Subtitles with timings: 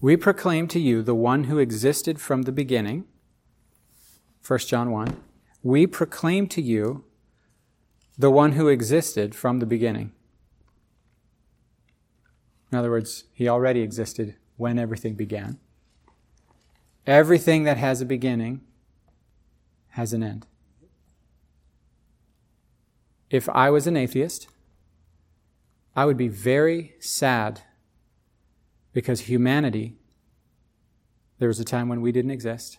[0.00, 3.04] We proclaim to you the one who existed from the beginning.
[4.46, 5.20] 1 John 1.
[5.64, 7.04] We proclaim to you
[8.16, 10.12] the one who existed from the beginning.
[12.70, 15.58] In other words, he already existed when everything began.
[17.04, 18.60] Everything that has a beginning
[19.90, 20.46] has an end.
[23.30, 24.46] If I was an atheist,
[25.96, 27.62] I would be very sad
[28.98, 29.94] because humanity,
[31.38, 32.78] there was a time when we didn't exist.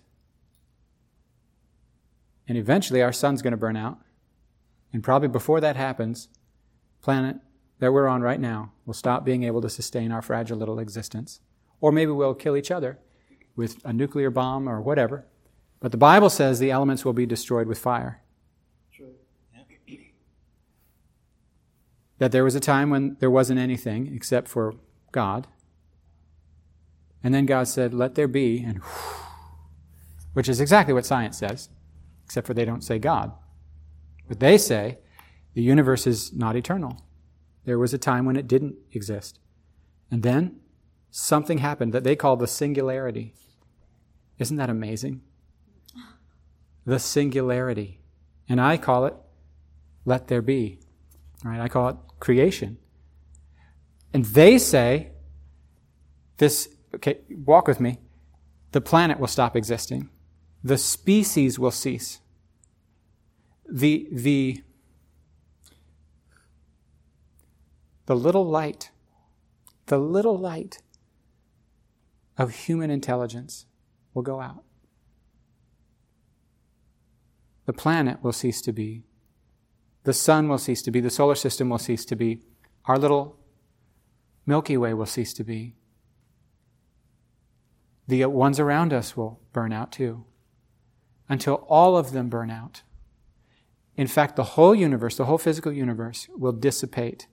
[2.46, 4.00] And eventually our sun's going to burn out.
[4.92, 6.28] And probably before that happens,
[7.02, 7.38] planet
[7.80, 11.40] that we're on right now will stop being able to sustain our fragile little existence.
[11.80, 13.00] Or maybe we'll kill each other
[13.56, 15.26] with a nuclear bomb or whatever.
[15.80, 18.22] But the Bible says the elements will be destroyed with fire.
[22.18, 24.74] that there was a time when there wasn't anything except for
[25.14, 25.48] God.
[27.24, 28.82] And then God said, Let there be, and
[30.34, 31.70] which is exactly what science says,
[32.26, 33.32] except for they don't say God.
[34.28, 35.00] But they say
[35.54, 37.04] the universe is not eternal.
[37.66, 39.40] There was a time when it didn't exist.
[40.12, 40.60] And then
[41.12, 43.34] something happened that they call the singularity.
[44.38, 45.22] Isn't that amazing?
[46.86, 48.00] The singularity.
[48.48, 49.16] And I call it
[50.06, 50.80] let there be.
[51.44, 51.60] Right?
[51.60, 52.78] I call it creation.
[54.14, 55.12] And they say,
[56.38, 58.00] this, okay, walk with me,
[58.72, 60.10] the planet will stop existing,
[60.64, 62.20] the species will cease.
[63.72, 64.64] The, the,
[68.08, 68.92] the little light,
[69.86, 70.82] the little light
[72.38, 73.66] of human intelligence
[74.14, 74.64] will go out.
[77.66, 79.04] The planet will cease to be
[80.04, 82.42] the sun will cease to be, the solar system will cease to be,
[82.86, 83.38] our little
[84.46, 85.76] Milky Way will cease to be.
[88.10, 90.26] The ones around us will burn out too,
[91.28, 92.82] until all of them burn out.
[93.96, 97.28] In fact, the whole universe, the whole physical universe, will dissipate,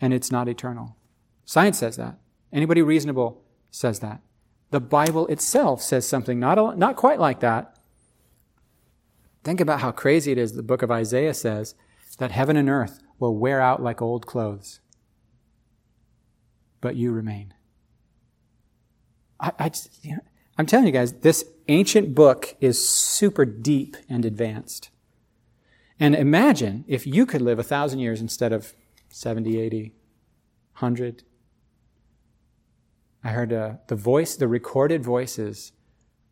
[0.00, 0.96] and it's not eternal.
[1.44, 2.18] Science says that.
[2.52, 4.22] Anybody reasonable says that.
[4.70, 7.76] The Bible itself says something not, not quite like that,
[9.42, 10.52] Think about how crazy it is.
[10.52, 11.74] The book of Isaiah says
[12.18, 14.80] that heaven and earth will wear out like old clothes,
[16.80, 17.54] but you remain.
[19.40, 19.70] I, I
[20.02, 20.20] you know,
[20.58, 24.90] I'm telling you guys, this ancient book is super deep and advanced.
[25.98, 28.74] And imagine if you could live a thousand years instead of
[29.08, 29.92] 70, 80,
[30.78, 31.24] 100.
[33.22, 35.72] I heard uh, the voice, the recorded voices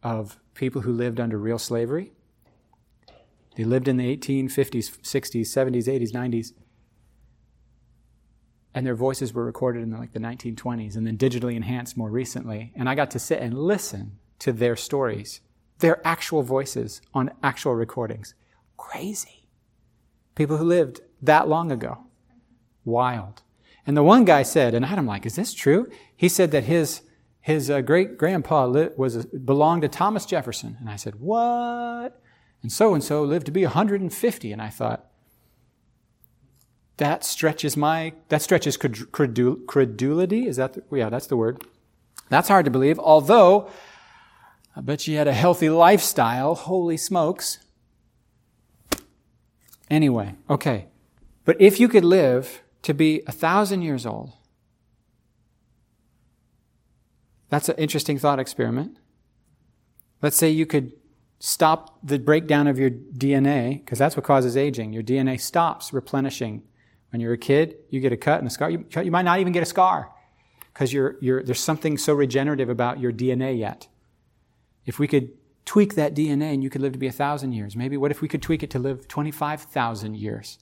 [0.03, 2.13] of people who lived under real slavery
[3.59, 6.53] they lived in the 1850s, 60s, 70s, 80s, 90s.
[8.79, 12.11] And their voices were recorded in the, like the 1920s and then digitally enhanced more
[12.11, 12.73] recently.
[12.77, 15.41] And I got to sit and listen to their stories,
[15.81, 18.37] their actual voices on actual recordings.
[18.77, 19.49] Crazy.
[20.37, 22.05] People who lived that long ago.
[22.85, 23.43] Wild.
[23.85, 25.91] And the one guy said, and I'm like, is this true?
[26.17, 27.03] He said that his,
[27.41, 30.77] his uh, great grandpa was, belonged to Thomas Jefferson.
[30.79, 32.23] And I said, what?
[32.63, 34.53] and so and so lived to be 150.
[34.53, 35.11] And I thought,
[36.99, 40.47] that stretches my, that stretches credul- credulity.
[40.47, 41.65] Is that, the, yeah, that's the word.
[42.29, 42.99] That's hard to believe.
[42.99, 43.71] Although,
[44.77, 46.55] I bet you had a healthy lifestyle.
[46.55, 47.59] Holy smokes.
[49.91, 50.87] Anyway, okay.
[51.45, 54.33] But if you could live to be a thousand years old,
[57.49, 58.99] that's an interesting thought experiment.
[60.21, 60.93] Let's say you could
[61.41, 64.93] stop the breakdown of your DNA, because that's what causes aging.
[64.93, 66.63] Your DNA stops replenishing.
[67.11, 68.71] When you're a kid, you get a cut and a scar.
[68.71, 70.11] You, you might not even get a scar
[70.73, 73.89] because you're, you're, there's something so regenerative about your DNA yet.
[74.85, 75.31] If we could
[75.65, 78.21] tweak that DNA and you could live to be a thousand years, maybe what if
[78.21, 80.59] we could tweak it to live 25,000 years?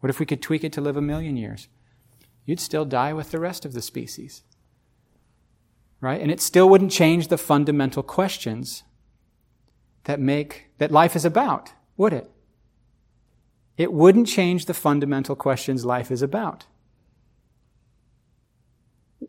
[0.00, 1.68] What if we could tweak it to live a million years?
[2.44, 4.44] You'd still die with the rest of the species.
[6.00, 6.20] Right?
[6.20, 8.84] And it still wouldn't change the fundamental questions
[10.04, 12.30] that make, that life is about, would it?
[13.76, 16.66] It wouldn't change the fundamental questions life is about.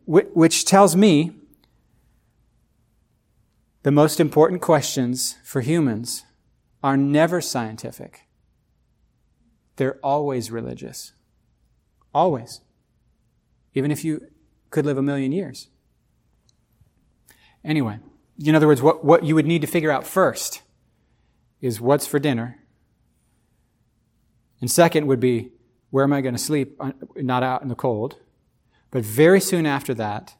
[0.06, 1.32] Which tells me
[3.82, 6.24] the most important questions for humans
[6.82, 8.22] are never scientific.
[9.76, 11.12] They're always religious.
[12.14, 12.60] Always.
[13.74, 14.26] Even if you
[14.70, 15.68] could live a million years.
[17.64, 17.98] Anyway,
[18.42, 20.62] in other words, what, what you would need to figure out first
[21.60, 22.58] is what's for dinner.
[24.60, 25.50] And second would be,
[25.90, 26.76] where am I going to sleep?
[26.80, 28.16] Uh, not out in the cold.
[28.90, 30.34] But very soon after that,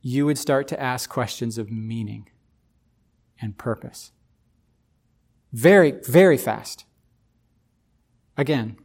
[0.00, 2.30] you would start to ask questions of meaning
[3.40, 4.12] and purpose.
[5.52, 6.84] Very, very fast.
[8.36, 8.76] Again,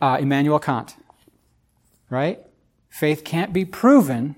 [0.00, 0.96] uh, Immanuel Kant,
[2.10, 2.40] right?
[2.88, 4.36] Faith can't be proven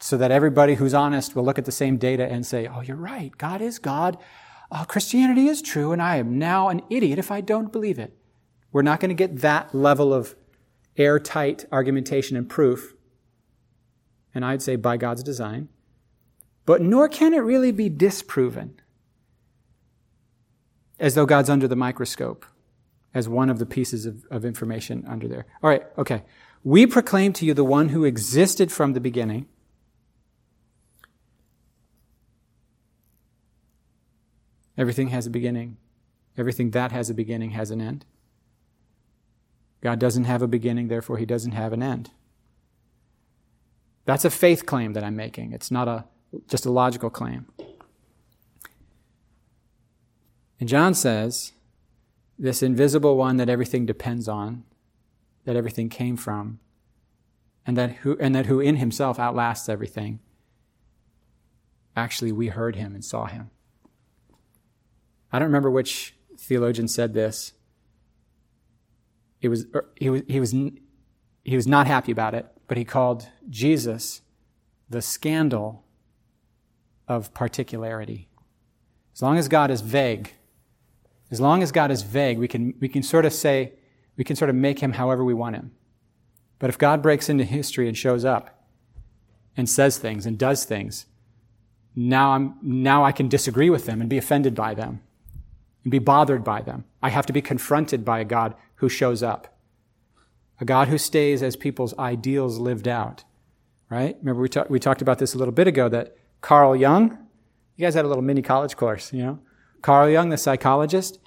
[0.00, 2.96] so that everybody who's honest will look at the same data and say, oh, you're
[2.96, 4.16] right, God is God,
[4.70, 8.16] uh, Christianity is true, and I am now an idiot if I don't believe it.
[8.72, 10.36] We're not going to get that level of
[10.96, 12.94] airtight argumentation and proof,
[14.34, 15.68] and I'd say by God's design,
[16.66, 18.80] but nor can it really be disproven
[20.98, 22.44] as though God's under the microscope
[23.14, 25.46] as one of the pieces of, of information under there.
[25.62, 26.24] All right, okay.
[26.62, 29.46] We proclaim to you the one who existed from the beginning.
[34.78, 35.76] Everything has a beginning.
[36.36, 38.06] Everything that has a beginning has an end.
[39.80, 42.10] God doesn't have a beginning, therefore, he doesn't have an end.
[44.04, 45.52] That's a faith claim that I'm making.
[45.52, 46.04] It's not a,
[46.46, 47.46] just a logical claim.
[50.60, 51.52] And John says,
[52.38, 54.64] this invisible one that everything depends on,
[55.44, 56.60] that everything came from,
[57.66, 60.20] and that who, and that who in himself outlasts everything,
[61.96, 63.50] actually we heard him and saw him.
[65.32, 67.52] I don't remember which theologian said this.
[69.40, 70.54] It was, er, he, was, he, was,
[71.44, 74.22] he was not happy about it, but he called Jesus
[74.88, 75.84] the scandal
[77.06, 78.28] of particularity.
[79.14, 80.32] As long as God is vague,
[81.30, 83.74] as long as God is vague, we can, we can sort of say,
[84.16, 85.72] we can sort of make him however we want him.
[86.58, 88.64] But if God breaks into history and shows up
[89.56, 91.06] and says things and does things,
[91.94, 95.02] now, I'm, now I can disagree with them and be offended by them
[95.84, 96.84] and be bothered by them.
[97.02, 99.58] I have to be confronted by a God who shows up,
[100.60, 103.24] a God who stays as people's ideals lived out.
[103.90, 104.16] Right?
[104.20, 107.16] Remember, we, talk, we talked about this a little bit ago that Carl Jung,
[107.76, 109.38] you guys had a little mini college course, you know?
[109.80, 111.18] Carl Jung, the psychologist,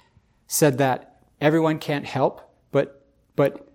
[0.46, 3.06] said that everyone can't help but,
[3.36, 3.68] but,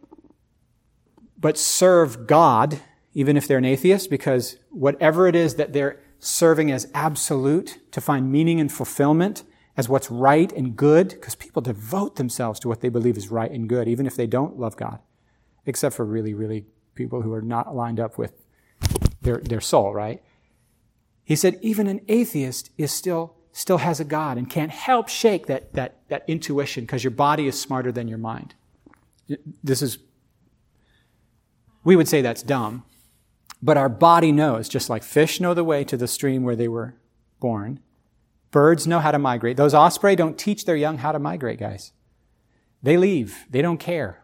[1.40, 2.82] but serve God,
[3.14, 8.02] even if they're an atheist, because whatever it is that they're serving as absolute to
[8.02, 9.44] find meaning and fulfillment
[9.78, 13.52] as what's right and good, because people devote themselves to what they believe is right
[13.52, 15.00] and good, even if they don't love God,
[15.68, 16.66] except for really, really
[16.96, 18.34] people who are not lined up with
[19.22, 20.24] their, their soul, right?
[21.24, 25.46] He said, even an atheist is still, still has a God and can't help shake
[25.46, 28.56] that, that, that intuition because your body is smarter than your mind.
[29.64, 30.00] This is,
[31.84, 32.84] we would say that's dumb,
[33.62, 36.68] but our body knows, just like fish know the way to the stream where they
[36.68, 36.96] were
[37.40, 37.80] born,
[38.52, 39.58] Birds know how to migrate.
[39.58, 41.92] Those osprey don't teach their young how to migrate, guys.
[42.82, 43.46] They leave.
[43.50, 44.24] They don't care.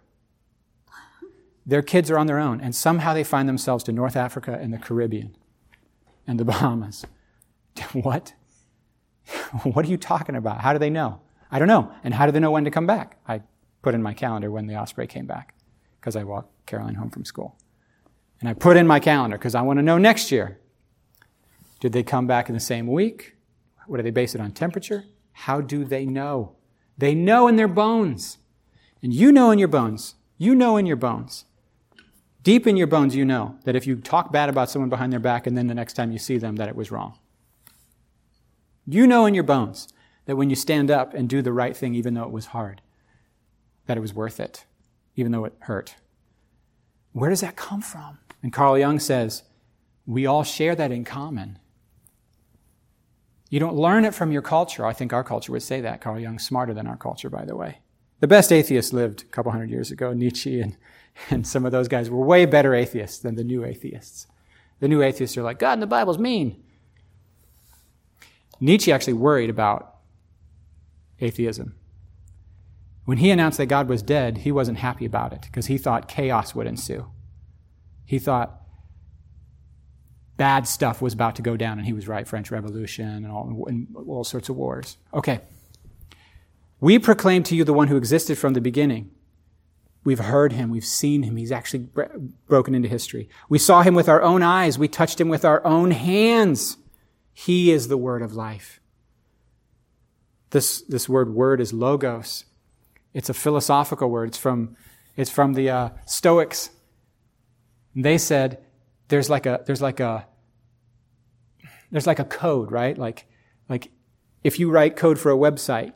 [1.66, 4.74] Their kids are on their own, and somehow they find themselves to North Africa and
[4.74, 5.36] the Caribbean
[6.28, 7.06] and the Bahamas.
[7.94, 8.34] what?
[9.64, 10.62] what are you talking about?
[10.62, 11.22] How do they know?
[11.52, 11.92] I don't know.
[12.04, 13.20] And how do they know when to come back?
[13.28, 13.42] I
[13.82, 15.54] put in my calendar when the osprey came back
[16.00, 17.56] because I walked Caroline home from school.
[18.40, 20.60] And I put in my calendar because I want to know next year.
[21.80, 23.36] Did they come back in the same week?
[23.88, 24.52] What do they base it on?
[24.52, 25.06] Temperature?
[25.34, 26.56] How do they know?
[26.98, 28.38] They know in their bones.
[29.02, 30.16] And you know in your bones.
[30.38, 31.46] You know in your bones.
[32.44, 35.20] Deep in your bones, you know that if you talk bad about someone behind their
[35.20, 37.18] back and then the next time you see them, that it was wrong.
[38.86, 39.88] You know in your bones
[40.26, 42.82] that when you stand up and do the right thing, even though it was hard,
[43.86, 44.66] that it was worth it,
[45.16, 45.96] even though it hurt.
[47.14, 48.20] Where does that come from?
[48.42, 49.44] And Carl Jung says,
[50.06, 51.60] we all share that in common.
[53.54, 54.84] You don't learn it from your culture.
[54.84, 56.02] I think our culture would say that.
[56.02, 57.82] Carl Jung's smarter than our culture, by the way.
[58.20, 60.12] The best atheists lived a couple hundred years ago.
[60.12, 60.76] Nietzsche and,
[61.30, 64.26] and some of those guys were way better atheists than the new atheists.
[64.80, 66.64] The new atheists are like, God and the Bible's mean.
[68.60, 69.98] Nietzsche actually worried about
[71.20, 71.76] atheism.
[73.06, 76.08] When he announced that God was dead, he wasn't happy about it because he thought
[76.08, 77.06] chaos would ensue.
[78.04, 78.63] He thought
[80.38, 82.28] bad stuff was about to go down, and he was right.
[82.28, 84.98] French Revolution and all, and all sorts of wars.
[85.14, 85.40] Okay.
[86.80, 89.12] We proclaim to you the one who existed from the beginning.
[90.04, 90.70] We've heard him.
[90.70, 91.38] We've seen him.
[91.38, 91.88] He's actually
[92.48, 93.30] broken into history.
[93.48, 94.78] We saw him with our own eyes.
[94.78, 96.78] We touched him with our own hands.
[97.32, 98.82] He is the word of life.
[100.50, 102.46] This, this word word is logos.
[103.14, 104.30] It's a philosophical word.
[104.30, 104.76] It's from,
[105.16, 106.70] it's from the uh, Stoics.
[107.96, 108.62] They said
[109.14, 110.26] there's like a there's like a
[111.92, 112.98] there's like a code, right?
[112.98, 113.28] Like
[113.70, 113.92] like
[114.44, 115.94] if you write code for a website,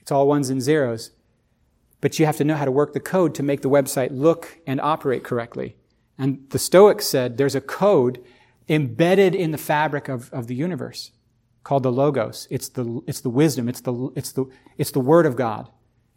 [0.00, 1.10] it's all ones and zeros.
[2.00, 4.60] But you have to know how to work the code to make the website look
[4.66, 5.76] and operate correctly.
[6.16, 8.24] And the Stoics said there's a code
[8.66, 11.10] embedded in the fabric of, of the universe
[11.64, 12.48] called the Logos.
[12.50, 14.46] It's the, it's the wisdom, it's the, it's, the,
[14.78, 15.68] it's the Word of God.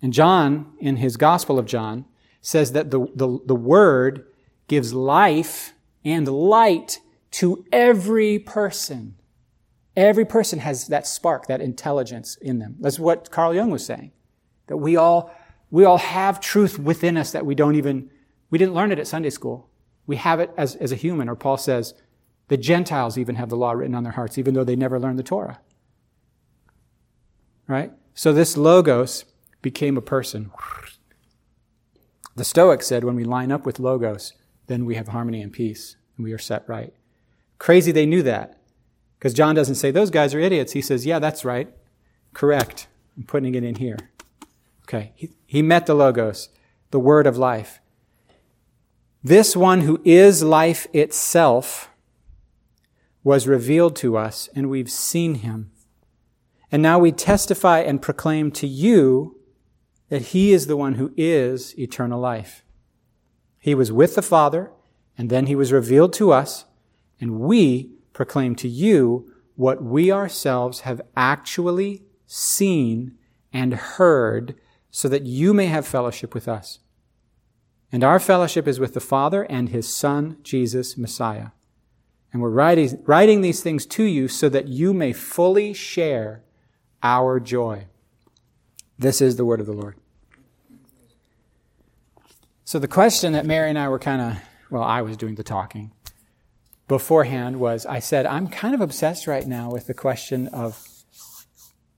[0.02, 2.06] And John, in his Gospel of John,
[2.42, 4.26] says that the, the, the Word
[4.68, 7.00] gives life and light
[7.32, 9.16] to every person.
[9.96, 12.76] Every person has that spark, that intelligence in them.
[12.80, 14.12] That's what Carl Jung was saying.
[14.68, 15.34] That we all,
[15.70, 18.10] we all have truth within us that we don't even,
[18.50, 19.70] we didn't learn it at Sunday school.
[20.06, 21.94] We have it as, as a human, or Paul says,
[22.48, 25.18] the Gentiles even have the law written on their hearts, even though they never learned
[25.18, 25.60] the Torah.
[27.68, 27.92] Right?
[28.14, 29.26] So this Logos
[29.62, 30.52] became a person.
[32.36, 34.34] The Stoics said when we line up with Logos,
[34.68, 36.94] then we have harmony and peace, and we are set right.
[37.60, 38.60] Crazy they knew that.
[39.18, 40.74] Because John doesn't say, those guys are idiots.
[40.74, 41.74] He says, yeah, that's right.
[42.34, 42.88] Correct.
[43.16, 43.98] I'm putting it in here.
[44.84, 45.14] Okay.
[45.16, 46.50] He, he met the Logos,
[46.92, 47.80] the word of life.
[49.24, 51.90] This one who is life itself
[53.24, 55.72] was revealed to us, and we've seen him.
[56.70, 59.40] And now we testify and proclaim to you
[60.10, 62.66] that he is the one who is eternal life.
[63.64, 64.72] He was with the Father,
[65.18, 66.66] and then he was revealed to us,
[67.22, 73.18] and we proclaim to you what we ourselves have actually seen
[73.54, 74.56] and heard,
[74.92, 76.80] so that you may have fellowship with us.
[77.90, 81.52] And our fellowship is with the Father and his Son, Jesus, Messiah.
[82.34, 86.44] And we're writing, writing these things to you so that you may fully share
[87.02, 87.86] our joy.
[89.00, 89.96] This is the word of the Lord.
[92.66, 94.38] So the question that Mary and I were kind of,
[94.70, 95.92] well, I was doing the talking
[96.88, 100.86] beforehand was I said, I'm kind of obsessed right now with the question of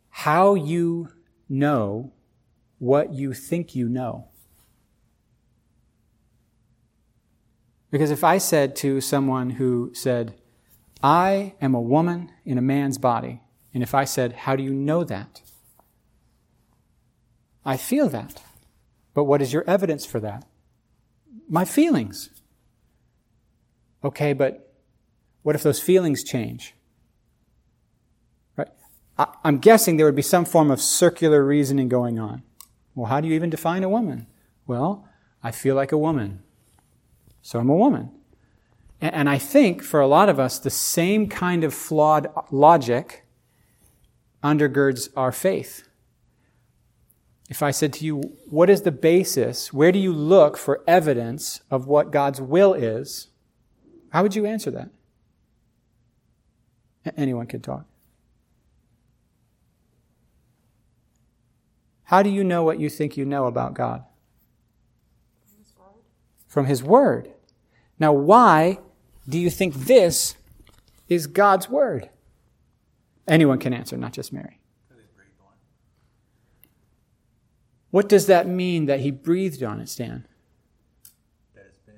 [0.10, 1.10] how you
[1.50, 2.14] know
[2.80, 4.30] what you think you know.
[7.92, 10.36] Because if I said to someone who said,
[11.02, 13.42] I am a woman in a man's body,
[13.74, 15.42] and if I said, How do you know that?
[17.64, 18.42] I feel that.
[19.14, 20.46] But what is your evidence for that?
[21.48, 22.30] My feelings.
[24.04, 24.74] Okay, but
[25.44, 26.76] what if those feelings change?
[28.56, 28.70] Right?
[29.18, 32.44] I, am guessing there would be some form of circular reasoning going on.
[32.94, 34.28] Well, how do you even define a woman?
[34.68, 35.08] Well,
[35.44, 36.42] I feel like a woman.
[37.42, 38.12] So I'm a woman.
[39.02, 43.26] And I think for a lot of us, the same kind of flawed logic
[44.44, 45.85] undergirds our faith.
[47.50, 49.72] If I said to you, what is the basis?
[49.72, 53.28] Where do you look for evidence of what God's will is?
[54.10, 54.90] How would you answer that?
[57.16, 57.86] Anyone can talk.
[62.06, 64.04] How do you know what you think you know about God?
[66.48, 67.32] From His Word.
[68.00, 68.80] Now, why
[69.28, 70.36] do you think this
[71.10, 72.10] is God's Word?
[73.28, 74.60] Anyone can answer, not just Mary.
[77.96, 80.28] What does that mean that he breathed on it, Stan?
[81.54, 81.96] That it's been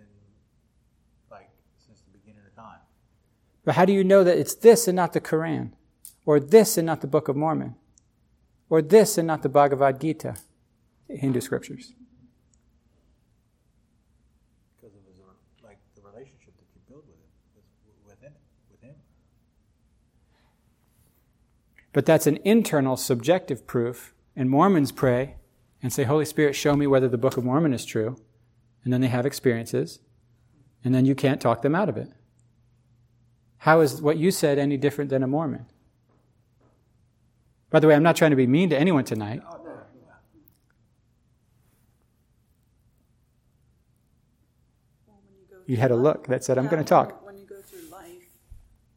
[1.31, 1.49] like
[1.83, 2.81] since the beginning of time.
[3.65, 5.71] But how do you know that it's this and not the Quran?
[6.23, 7.77] Or this and not the Book of Mormon?
[8.69, 10.35] Or this and not the Bhagavad Gita,
[11.09, 11.93] Hindu scriptures?
[14.75, 15.17] Because it was
[15.63, 17.17] like the relationship that you build with
[17.57, 17.63] it,
[18.07, 18.97] within it, with him.
[21.91, 24.13] But that's an internal subjective proof.
[24.35, 25.36] And Mormons pray
[25.81, 28.17] and say, Holy Spirit, show me whether the Book of Mormon is true.
[28.83, 29.99] And then they have experiences.
[30.83, 32.09] And then you can't talk them out of it.
[33.59, 35.65] How is what you said any different than a Mormon?
[37.69, 39.41] By the way, I'm not trying to be mean to anyone tonight.
[45.67, 47.25] You had a look that said, I'm going to talk.
[47.25, 48.29] When you go through life,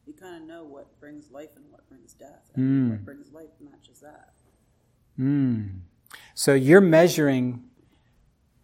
[0.06, 2.48] you kind of know what brings life and what brings death.
[2.54, 2.90] And Mm.
[2.92, 4.34] What brings life matches that.
[5.18, 5.80] Mm.
[6.40, 7.64] So you're measuring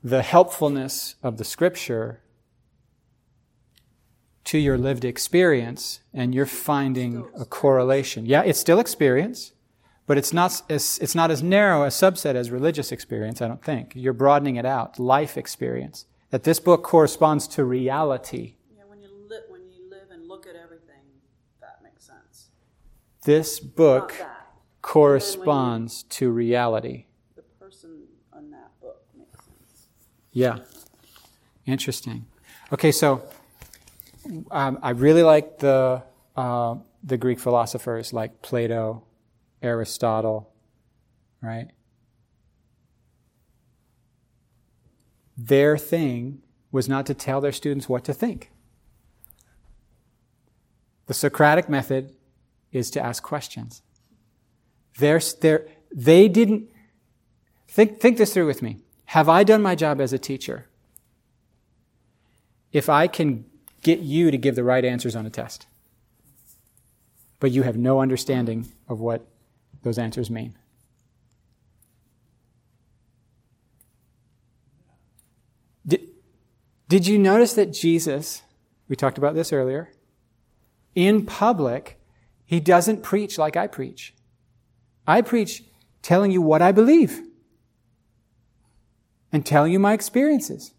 [0.03, 2.23] the helpfulness of the scripture
[4.45, 8.25] to your lived experience, and you're finding a correlation.
[8.25, 9.53] Yeah, it's still experience,
[10.07, 13.63] but it's not as, it's not as narrow a subset as religious experience, I don't
[13.63, 13.93] think.
[13.95, 16.07] You're broadening it out, life experience.
[16.31, 20.47] That this book corresponds to reality Yeah, when you, li- when you live and look
[20.47, 21.05] at everything,
[21.61, 22.49] that makes sense.
[23.25, 24.15] This book
[24.81, 27.05] corresponds to reality.
[27.35, 29.89] The person on that book makes sense.
[30.37, 30.59] Yeah.
[31.65, 32.27] Interesting.
[32.71, 33.23] Okay, so
[34.51, 36.03] um, I really like the
[36.37, 39.03] uh, the Greek philosophers like Plato,
[39.63, 40.53] Aristotle,
[41.41, 41.69] right?
[45.39, 48.51] Their thing was not to tell their students what to think.
[51.07, 52.15] The Socratic method
[52.73, 53.81] is to ask questions.
[54.99, 56.69] They're, they're, they didn't,
[57.69, 58.83] think, think this through with me.
[59.07, 60.67] Have I done my job as a teacher?
[62.73, 63.45] If I can
[63.83, 65.67] get you to give the right answers on a test,
[67.39, 69.27] but you have no understanding of what
[69.83, 70.57] those answers mean.
[75.87, 76.09] Did,
[76.89, 78.43] did you notice that Jesus,
[78.89, 79.93] we talked about this earlier,
[80.95, 81.99] in public,
[82.45, 84.15] he doesn't preach like I preach.
[85.07, 85.63] I preach
[86.03, 87.26] telling you what I believe
[89.37, 90.73] and telling you my experiences.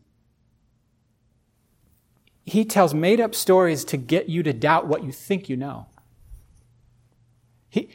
[2.43, 5.85] He tells made up stories to get you to doubt what you think you know.
[7.69, 7.89] He,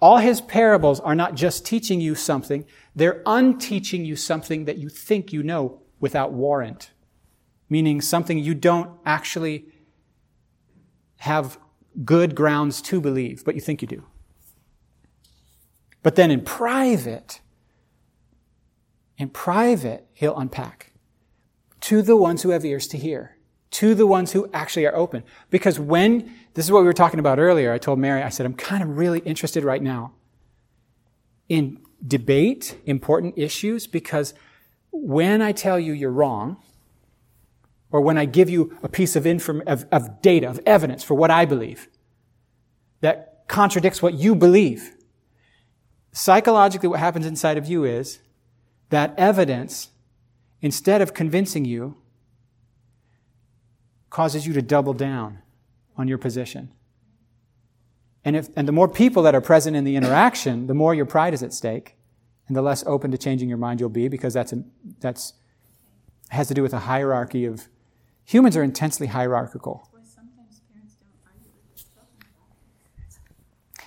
[0.00, 2.64] all his parables are not just teaching you something,
[2.94, 6.92] they're unteaching you something that you think you know without warrant,
[7.68, 9.66] meaning something you don't actually
[11.16, 11.58] have
[12.04, 14.04] good grounds to believe, but you think you do.
[16.04, 17.40] But then in private,
[19.18, 20.92] in private, he'll unpack.
[21.82, 23.36] To the ones who have ears to hear,
[23.72, 25.24] to the ones who actually are open.
[25.50, 28.46] Because when, this is what we were talking about earlier, I told Mary, I said,
[28.46, 30.14] I'm kind of really interested right now
[31.48, 34.34] in debate important issues because
[34.92, 36.62] when I tell you you're wrong,
[37.90, 41.14] or when I give you a piece of, inform- of, of data, of evidence for
[41.14, 41.88] what I believe
[43.00, 44.94] that contradicts what you believe,
[46.12, 48.18] psychologically what happens inside of you is
[48.90, 49.88] that evidence,
[50.60, 51.96] instead of convincing you,
[54.10, 55.38] causes you to double down
[55.96, 56.72] on your position.
[58.24, 61.06] And, if, and the more people that are present in the interaction, the more your
[61.06, 61.96] pride is at stake,
[62.46, 64.54] and the less open to changing your mind you'll be, because that's,
[65.00, 65.34] that's
[66.30, 67.68] has to do with a hierarchy of
[68.24, 69.88] humans are intensely hierarchical.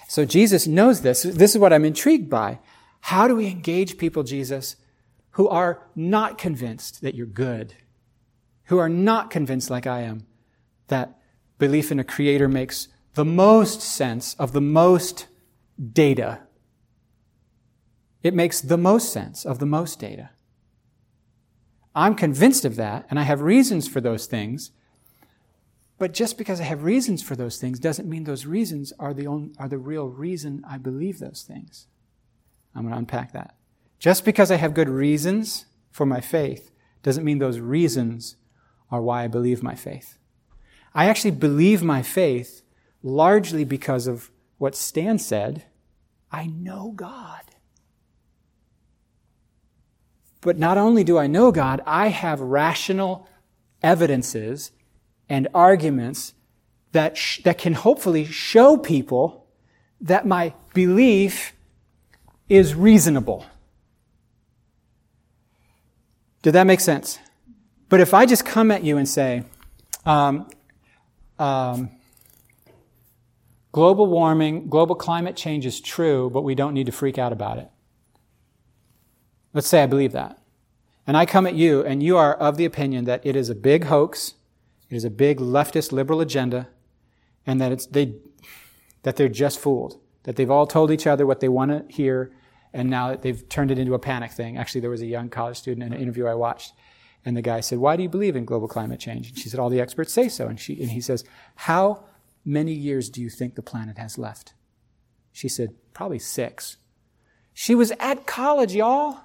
[0.07, 1.23] So Jesus knows this.
[1.23, 2.59] This is what I'm intrigued by.
[3.01, 4.75] How do we engage people, Jesus,
[5.31, 7.73] who are not convinced that you're good,
[8.65, 10.25] who are not convinced, like I am,
[10.87, 11.17] that
[11.57, 15.27] belief in a creator makes the most sense of the most
[15.91, 16.41] data.
[18.23, 20.29] It makes the most sense of the most data.
[21.93, 24.71] I'm convinced of that, and I have reasons for those things.
[25.97, 29.27] But just because I have reasons for those things doesn't mean those reasons are the,
[29.27, 31.87] only, are the real reason I believe those things.
[32.73, 33.55] I'm going to unpack that.
[34.01, 36.71] Just because I have good reasons for my faith
[37.03, 38.35] doesn't mean those reasons
[38.89, 40.17] are why I believe my faith.
[40.95, 42.63] I actually believe my faith
[43.03, 45.65] largely because of what Stan said
[46.31, 47.41] I know God.
[50.41, 53.27] But not only do I know God, I have rational
[53.83, 54.71] evidences
[55.29, 56.33] and arguments
[56.91, 59.45] that, sh- that can hopefully show people
[59.99, 61.53] that my belief
[62.49, 63.45] is reasonable.
[66.41, 67.19] Did that make sense?
[67.89, 69.43] But if I just come at you and say,
[70.05, 70.49] um,
[71.37, 71.91] um,
[73.71, 77.57] global warming, global climate change is true, but we don't need to freak out about
[77.57, 77.69] it.
[79.53, 80.39] Let's say I believe that.
[81.05, 83.55] And I come at you, and you are of the opinion that it is a
[83.55, 84.35] big hoax,
[84.89, 86.69] it is a big leftist liberal agenda,
[87.45, 88.15] and that, it's, they,
[89.03, 92.31] that they're just fooled, that they've all told each other what they want to hear,
[92.73, 94.57] and now they've turned it into a panic thing.
[94.57, 96.73] Actually, there was a young college student in an interview I watched,
[97.25, 99.29] and the guy said, Why do you believe in global climate change?
[99.29, 100.47] And she said, All the experts say so.
[100.47, 101.23] And, she, and he says,
[101.55, 102.05] How
[102.45, 104.53] many years do you think the planet has left?
[105.31, 106.77] She said, Probably six.
[107.53, 109.19] She was at college, y'all.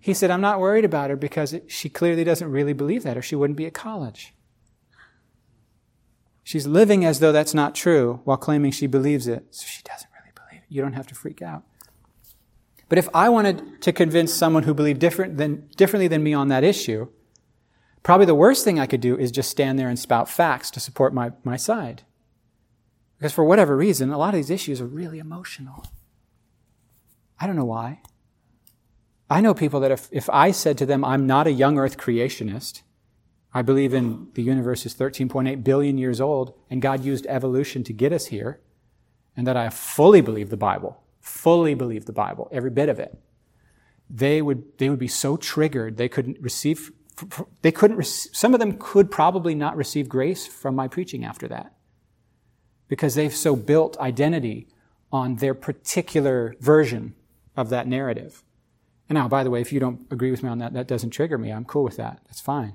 [0.00, 3.16] He said, I'm not worried about her because it, she clearly doesn't really believe that,
[3.16, 4.34] or she wouldn't be at college.
[6.42, 9.46] She's living as though that's not true while claiming she believes it.
[9.50, 10.74] So she doesn't really believe it.
[10.74, 11.62] You don't have to freak out.
[12.92, 16.48] But if I wanted to convince someone who believed different than, differently than me on
[16.48, 17.08] that issue,
[18.02, 20.78] probably the worst thing I could do is just stand there and spout facts to
[20.78, 22.02] support my, my side.
[23.16, 25.86] Because for whatever reason, a lot of these issues are really emotional.
[27.40, 28.02] I don't know why.
[29.30, 31.96] I know people that if, if I said to them, I'm not a young earth
[31.96, 32.82] creationist,
[33.54, 37.94] I believe in the universe is 13.8 billion years old, and God used evolution to
[37.94, 38.60] get us here,
[39.34, 43.18] and that I fully believe the Bible, fully believe the Bible, every bit of it,
[44.10, 46.92] they would, they would be so triggered they couldn't receive,
[47.62, 51.48] they couldn't, rec- some of them could probably not receive grace from my preaching after
[51.48, 51.74] that.
[52.88, 54.68] Because they've so built identity
[55.10, 57.14] on their particular version
[57.56, 58.42] of that narrative.
[59.08, 61.10] And now, by the way, if you don't agree with me on that, that doesn't
[61.10, 61.50] trigger me.
[61.50, 62.20] I'm cool with that.
[62.26, 62.74] That's fine.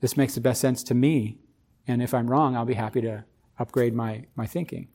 [0.00, 1.38] This makes the best sense to me.
[1.86, 3.24] And if I'm wrong, I'll be happy to
[3.58, 4.88] upgrade my, my thinking.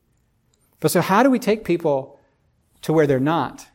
[0.79, 2.19] But so, how do we take people
[2.83, 3.67] to where they're not?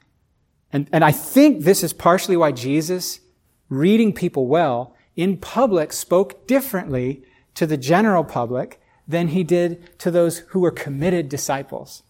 [0.73, 3.21] And, and I think this is partially why Jesus,
[3.68, 10.11] reading people well, in public spoke differently to the general public than he did to
[10.11, 12.03] those who were committed disciples.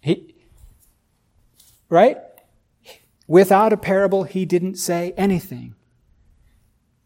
[0.00, 0.34] He,
[1.88, 2.18] right?
[3.26, 5.74] Without a parable, he didn't say anything.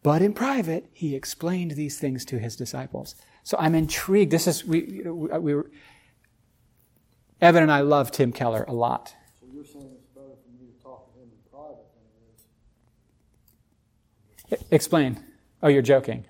[0.01, 3.15] But in private, he explained these things to his disciples.
[3.43, 4.31] So I'm intrigued.
[4.31, 5.69] This is, we, we were,
[7.41, 9.13] Evan and I love Tim Keller a lot.
[9.39, 11.87] So you're saying it's better for me to talk to him in private
[14.49, 14.67] than it is?
[14.71, 15.23] Explain.
[15.63, 16.25] Oh, you're joking.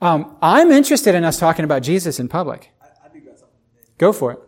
[0.00, 0.24] I'm.
[0.24, 2.70] Um, I'm interested in us talking about Jesus in public.
[2.82, 3.56] I, I do got something.
[3.96, 4.38] Go for it.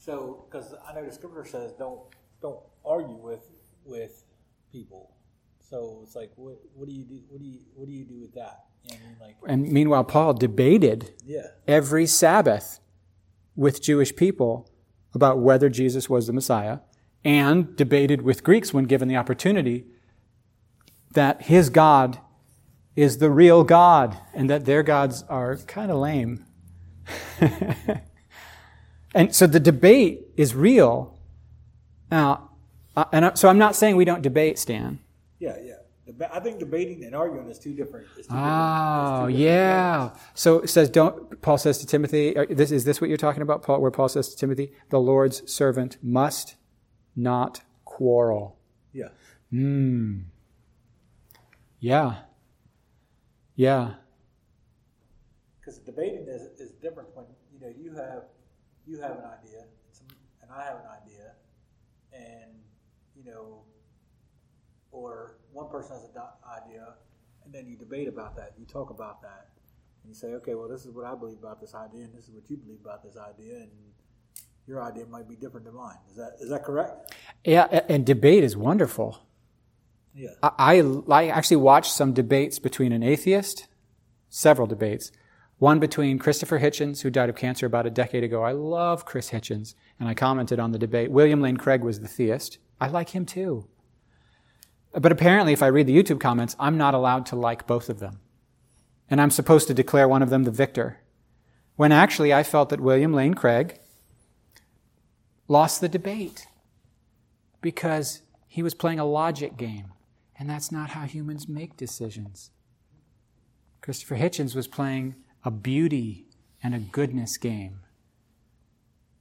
[0.00, 2.00] So, because I know the scripture says don't
[2.40, 3.44] don't argue with
[3.84, 4.24] with
[4.72, 5.14] people.
[5.60, 7.20] So it's like, what what do you do?
[7.28, 8.64] What do you what do you do with that?
[8.84, 12.80] You know I mean, like, And meanwhile, Paul debated yeah, every Sabbath
[13.54, 14.70] with Jewish people
[15.16, 16.78] about whether Jesus was the Messiah
[17.24, 19.86] and debated with Greeks when given the opportunity
[21.12, 22.20] that his God
[22.94, 26.44] is the real God and that their gods are kind of lame.
[29.14, 31.18] and so the debate is real.
[32.10, 32.50] Now,
[32.96, 35.00] uh, and I- so I'm not saying we don't debate, Stan.
[35.38, 35.75] yeah, yeah.
[36.16, 38.06] Deba- I think debating and arguing is two different.
[38.18, 40.10] Is two Oh, different yeah.
[40.34, 43.62] So it says, don't, Paul says to Timothy, this, is this what you're talking about,
[43.62, 46.56] Paul, where Paul says to Timothy, the Lord's servant must
[47.14, 48.58] not quarrel?
[48.92, 49.08] Yeah,
[49.50, 50.20] Hmm.
[51.80, 52.16] Yeah.
[53.54, 53.94] Yeah.
[55.60, 58.24] because debating is, is different when you know you have
[58.86, 59.64] you have an idea
[60.42, 61.32] and I have an idea,
[62.12, 62.52] and
[63.16, 63.62] you know,
[64.90, 66.22] or one person has an
[66.64, 66.94] idea,
[67.44, 68.54] and then you debate about that.
[68.58, 69.48] You talk about that,
[70.02, 72.24] and you say, okay, well, this is what I believe about this idea, and this
[72.24, 73.70] is what you believe about this idea, and
[74.66, 75.96] your idea might be different than mine.
[76.10, 77.14] Is that is that correct?
[77.44, 79.26] Yeah, and debate is wonderful.
[80.14, 80.30] Yeah.
[80.42, 83.68] I, I, I actually watched some debates between an atheist,
[84.30, 85.12] several debates.
[85.58, 88.42] One between Christopher Hitchens, who died of cancer about a decade ago.
[88.42, 91.10] I love Chris Hitchens, and I commented on the debate.
[91.10, 92.58] William Lane Craig was the theist.
[92.80, 93.68] I like him too.
[94.98, 97.98] But apparently, if I read the YouTube comments, I'm not allowed to like both of
[97.98, 98.20] them.
[99.10, 101.00] And I'm supposed to declare one of them the victor.
[101.76, 103.78] When actually, I felt that William Lane Craig
[105.48, 106.46] lost the debate
[107.60, 109.92] because he was playing a logic game.
[110.38, 112.50] And that's not how humans make decisions.
[113.82, 116.26] Christopher Hitchens was playing a beauty
[116.62, 117.80] and a goodness game.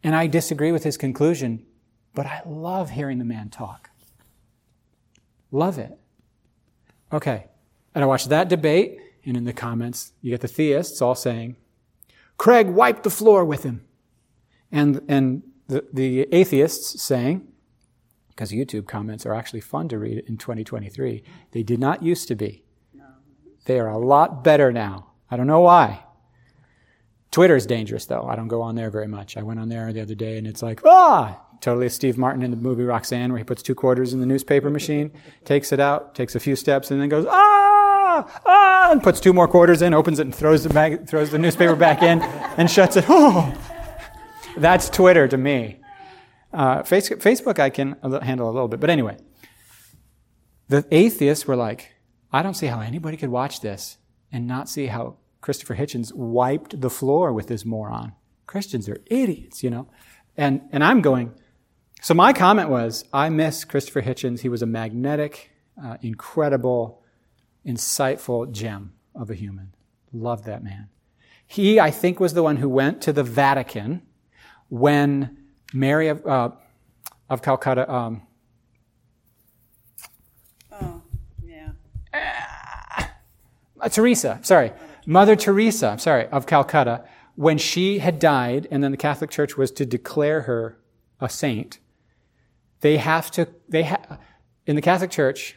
[0.03, 1.65] And I disagree with his conclusion,
[2.13, 3.89] but I love hearing the man talk.
[5.55, 5.97] Love it.
[7.13, 7.45] Okay.
[7.93, 11.55] And I watched that debate, and in the comments, you get the theists all saying,
[12.37, 13.85] Craig wiped the floor with him.
[14.69, 17.47] And, and the, the atheists saying,
[18.27, 21.23] because YouTube comments are actually fun to read in 2023.
[21.51, 22.65] They did not used to be.
[23.63, 25.11] They are a lot better now.
[25.31, 26.03] I don't know why.
[27.31, 28.27] Twitter is dangerous, though.
[28.27, 29.37] I don't go on there very much.
[29.37, 32.51] I went on there the other day, and it's like, ah, totally Steve Martin in
[32.51, 35.11] the movie Roxanne, where he puts two quarters in the newspaper machine,
[35.43, 39.33] takes it out, takes a few steps, and then goes, ah, ah, and puts two
[39.33, 42.21] more quarters in, opens it, and throws the, bag, throws the newspaper back in,
[42.57, 43.05] and shuts it.
[43.07, 43.53] Oh,
[44.57, 45.81] that's Twitter to me.
[46.53, 48.79] Uh, face, Facebook, I can handle a little bit.
[48.79, 49.17] But anyway,
[50.69, 51.95] the atheists were like,
[52.31, 53.97] I don't see how anybody could watch this
[54.31, 58.13] and not see how Christopher Hitchens wiped the floor with this moron.
[58.47, 59.87] Christians are idiots, you know?
[60.37, 61.33] And, and I'm going,
[62.05, 64.41] so my comment was, I miss Christopher Hitchens.
[64.41, 65.49] He was a magnetic,
[65.83, 67.01] uh, incredible,
[67.65, 69.73] insightful gem of a human.
[70.13, 70.89] Love that man.
[71.47, 74.03] He, I think, was the one who went to the Vatican
[74.69, 75.35] when
[75.73, 76.51] Mary of, uh,
[77.27, 78.21] of Calcutta, um,
[80.73, 81.01] Oh,
[81.43, 81.71] yeah.
[83.81, 84.73] uh, Teresa, sorry,
[85.07, 89.57] Mother Teresa, I'm sorry, of Calcutta, when she had died, and then the Catholic Church
[89.57, 90.77] was to declare her
[91.19, 91.79] a saint,
[92.85, 94.19] they have to, they ha-
[94.67, 95.55] in the Catholic Church,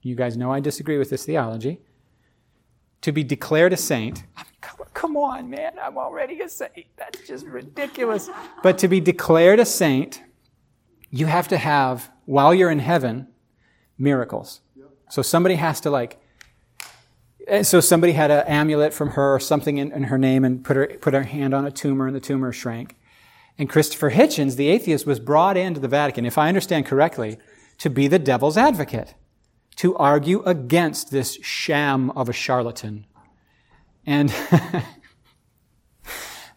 [0.00, 1.78] you guys know I disagree with this theology,
[3.02, 6.86] to be declared a saint, I mean, come, on, man, I'm already a saint.
[6.96, 8.30] That's just ridiculous.
[8.62, 10.22] But to be declared a saint,
[11.10, 13.28] you have to have, while you're in heaven,
[13.98, 14.62] miracles.
[15.10, 16.18] So somebody has to like,
[17.46, 20.64] and so somebody had an amulet from her or something in, in her name and
[20.64, 22.96] put her, put her hand on a tumor and the tumor shrank.
[23.58, 27.38] And Christopher Hitchens, the atheist, was brought into the Vatican, if I understand correctly,
[27.78, 29.14] to be the devil's advocate,
[29.76, 33.06] to argue against this sham of a charlatan
[34.06, 34.28] And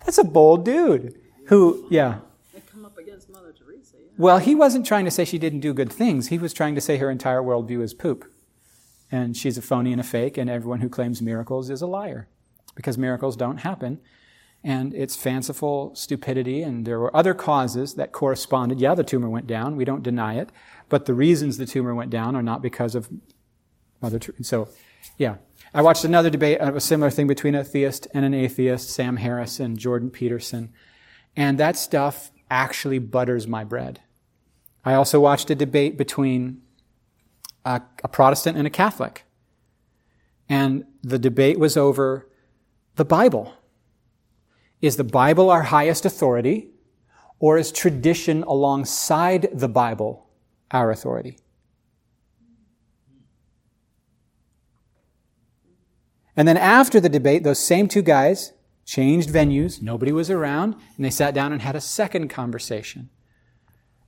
[0.06, 2.20] that's a bold dude who, yeah.
[2.54, 3.98] They come up against Mother Teresa.
[4.00, 4.10] Yeah.
[4.18, 6.28] Well, he wasn't trying to say she didn't do good things.
[6.28, 8.32] He was trying to say her entire worldview is poop.
[9.12, 12.28] And she's a phony and a fake, and everyone who claims miracles is a liar
[12.76, 14.00] because miracles don't happen.
[14.64, 18.80] And it's fanciful stupidity, and there were other causes that corresponded.
[18.80, 19.76] Yeah, the tumor went down.
[19.78, 20.50] We don't deny it.
[20.90, 23.10] But the reasons the tumor went down are not because of
[24.02, 24.44] Mother Teresa.
[24.44, 24.70] So,
[25.18, 25.36] yeah.
[25.74, 29.18] I watched another debate of a similar thing between a theist and an atheist, Sam
[29.18, 30.74] Harris and Jordan Peterson.
[31.36, 34.02] And that stuff actually butters my bread.
[34.84, 36.62] I also watched a debate between
[37.66, 39.26] a, a Protestant and a Catholic.
[40.48, 42.30] And the debate was over
[42.96, 43.54] the Bible.
[44.82, 46.70] Is the Bible our highest authority,
[47.40, 50.30] or is tradition alongside the Bible
[50.72, 51.38] our authority?
[56.36, 58.54] And then after the debate, those same two guys
[58.86, 63.10] changed venues, nobody was around, and they sat down and had a second conversation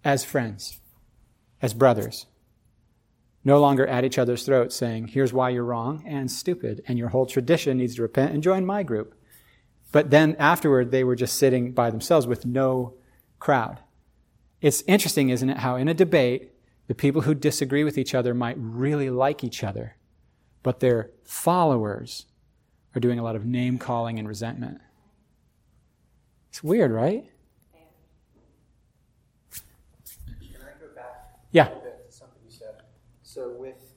[0.03, 0.79] as friends,
[1.61, 2.27] as brothers.
[3.43, 7.09] No longer at each other's throats saying, here's why you're wrong and stupid, and your
[7.09, 9.15] whole tradition needs to repent and join my group.
[9.91, 12.93] But then afterward, they were just sitting by themselves with no
[13.39, 13.79] crowd.
[14.61, 16.51] It's interesting, isn't it, how in a debate,
[16.87, 19.95] the people who disagree with each other might really like each other,
[20.63, 22.25] but their followers
[22.95, 24.79] are doing a lot of name calling and resentment.
[26.49, 27.25] It's weird, right?
[29.51, 31.67] Can I go back Yeah.
[31.67, 32.81] a little bit to something you said?
[33.23, 33.93] So with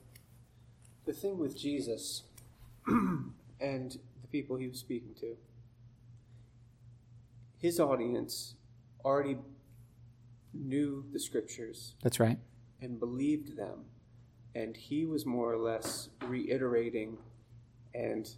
[1.05, 2.23] the thing with Jesus
[2.87, 5.35] and the people he was speaking to,
[7.63, 8.55] his audience
[9.05, 9.37] already
[10.53, 12.37] knew the scriptures That's right.
[12.81, 13.85] and believed them,
[14.53, 17.17] and he was more or less reiterating
[17.95, 18.29] and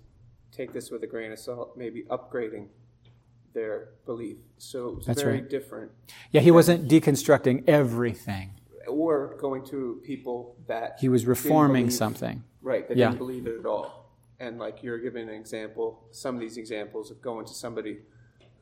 [0.51, 2.67] take this with a grain of salt, maybe upgrading
[3.55, 4.37] their belief.
[4.59, 5.49] So it was That's very right.
[5.49, 5.91] different.
[6.31, 8.51] Yeah, he wasn't deconstructing everything.
[8.87, 12.43] Or going to people that He was reforming believe- something.
[12.61, 13.07] Right, they Yeah.
[13.07, 14.11] didn't believe it at all.
[14.39, 18.01] And like you're giving an example, some of these examples of going to somebody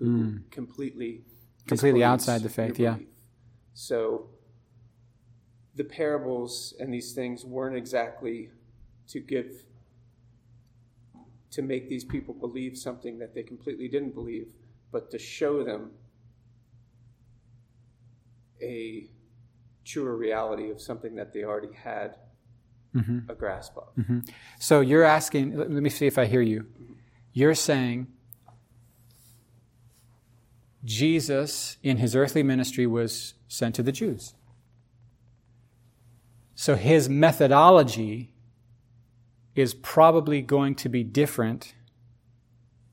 [0.04, 1.22] who completely
[1.64, 1.68] Mm.
[1.68, 2.98] Completely outside the faith, yeah.
[3.74, 4.28] So
[5.76, 8.50] the parables and these things weren't exactly
[9.08, 9.64] to give
[11.52, 14.48] to make these people believe something that they completely didn't believe,
[14.92, 15.92] but to show them
[18.62, 19.08] a
[19.86, 22.18] truer reality of something that they already had
[22.96, 23.28] Mm-hmm.
[23.28, 23.88] a grasp of.
[24.60, 26.68] So you're asking, let let me see if I hear you.
[27.32, 28.06] You're saying
[30.84, 34.34] Jesus, in his earthly ministry, was sent to the Jews.
[36.56, 38.32] So his methodology
[39.56, 41.74] is probably going to be different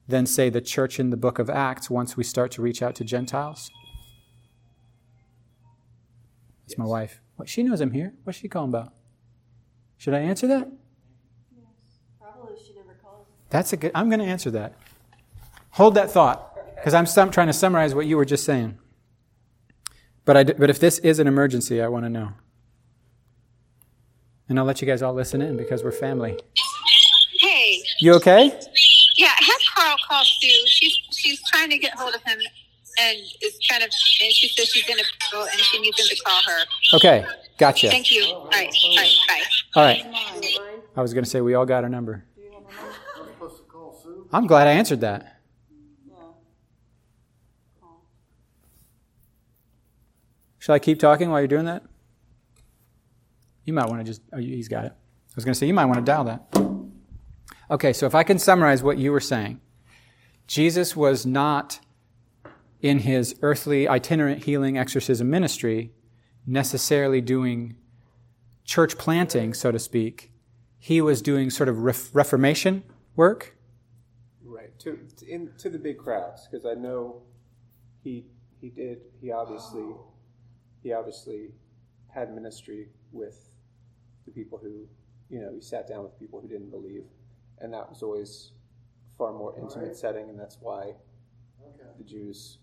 [0.06, 2.94] than, say, the church in the book of Acts once we start to reach out
[2.96, 3.70] to Gentiles.
[6.66, 7.20] It's my wife.
[7.36, 8.14] What, she knows I'm here.
[8.24, 8.92] What's she calling about?
[9.96, 10.68] Should I answer that?
[12.20, 13.26] Probably she never called.
[13.50, 13.92] That's a good.
[13.94, 14.74] I'm going to answer that.
[15.70, 16.49] Hold that thought,
[16.80, 18.78] because I'm sum, trying to summarize what you were just saying.
[20.24, 22.32] But I, d- but if this is an emergency, I want to know,
[24.48, 26.38] and I'll let you guys all listen in because we're family.
[27.40, 28.46] Hey, You okay?
[29.16, 30.48] yeah, have Carl call Sue.
[30.66, 32.38] She's she's trying to get hold of him,
[33.00, 33.90] and is kind of.
[34.22, 36.58] And she says she's gonna go, and she needs him to call her.
[36.96, 37.26] Okay,
[37.58, 37.88] gotcha.
[37.90, 38.24] Thank you.
[38.24, 39.40] All right, all right, bye.
[39.76, 40.04] All right.
[40.96, 42.24] I was going to say we all got her number.
[43.16, 44.28] I'm supposed to call Sue?
[44.32, 45.40] I'm glad I answered that.
[46.06, 46.14] Yeah.
[47.80, 48.02] Call.
[50.60, 51.82] Shall I keep talking while you're doing that?
[53.64, 54.20] You might want to just.
[54.32, 54.92] Oh, he's got it.
[54.92, 56.46] I was going to say you might want to dial that.
[57.70, 59.60] Okay, so if I can summarize what you were saying,
[60.46, 61.80] Jesus was not
[62.82, 65.92] in his earthly itinerant healing exorcism ministry
[66.46, 67.76] necessarily doing
[68.64, 70.30] church planting, so to speak.
[70.78, 72.82] He was doing sort of ref- reformation
[73.16, 73.56] work.
[74.44, 77.22] Right to in, to the big crowds because I know
[78.02, 78.26] he
[78.60, 79.84] he did he obviously
[80.82, 81.50] he obviously
[82.08, 83.50] had ministry with
[84.26, 84.86] the people who
[85.28, 87.04] you know he sat down with people who didn't believe
[87.58, 88.52] and that was always
[89.14, 89.96] a far more intimate Right.
[89.96, 90.94] setting and that's why
[91.62, 91.84] Okay.
[91.98, 92.58] the Jews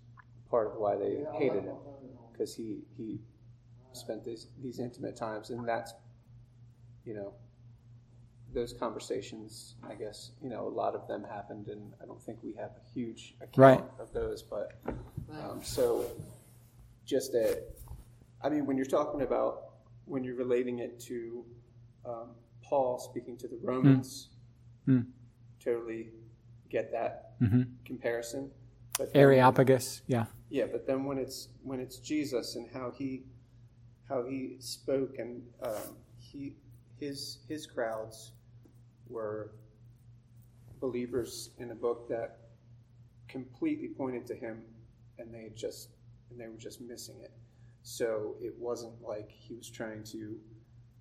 [0.49, 2.29] part of why they Yeah, hated him my phone know.
[2.31, 3.19] because he he
[3.93, 5.93] spent these these intimate times and that's
[7.05, 7.33] you know
[8.53, 12.37] those conversations i guess you know a lot of them happened and i don't think
[12.43, 13.83] we have a huge account Right.
[13.99, 14.79] of those but
[15.31, 16.05] um, so
[17.05, 17.59] just a
[18.41, 19.63] i mean when you're talking about
[20.05, 21.43] when you're relating it to
[22.05, 22.29] um,
[22.63, 24.29] paul speaking to the romans
[24.85, 25.01] Hmm.
[25.63, 26.11] totally
[26.69, 28.49] get that hmm comparison.
[28.97, 30.25] But then- Areopagus, yeah.
[30.49, 33.23] Yeah, but then when it's when it's Jesus and how he
[34.07, 36.55] how he spoke and um, he
[36.99, 38.31] his his crowds
[39.09, 39.51] were
[40.79, 42.39] believers in a book that
[43.27, 44.61] completely pointed to him,
[45.19, 45.89] and they just
[46.31, 47.33] and they were just missing it.
[47.89, 50.35] So it wasn't like he was trying to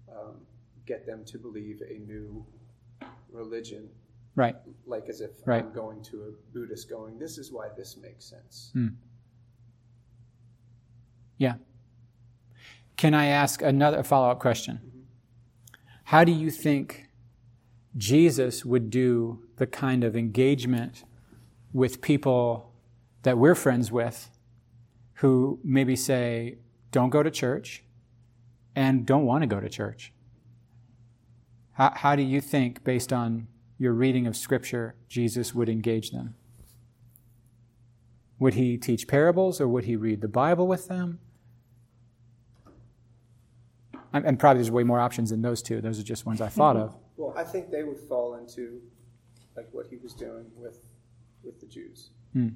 [0.09, 0.37] um,
[0.87, 2.47] get them to believe a new
[3.33, 3.89] religion,
[4.37, 4.55] Right.
[4.87, 5.65] like as if Right.
[5.65, 8.73] I'm going to a Buddhist, going, "This is why this makes sense."
[11.39, 11.57] Yeah.
[12.97, 15.07] Can I ask another follow up question?
[16.05, 17.11] How do you think
[17.97, 21.03] Jesus would do the kind of engagement
[21.73, 22.73] with people
[23.25, 24.31] that we're friends with
[25.15, 26.59] who maybe say,
[26.97, 27.85] don't go to church
[28.75, 30.15] and don't want to go to church?
[31.73, 36.37] How, how do you think, based on your reading of Scripture, Jesus would engage them?
[38.39, 41.19] Would he teach parables or would he read the Bible with them?
[44.15, 45.83] And and probably there's way more options than those two.
[45.83, 46.97] Those are just ones I thought of.
[47.19, 48.81] Well, I think they would fall into
[49.55, 50.79] like what he was doing with
[51.45, 52.49] with the Jews, Hmm.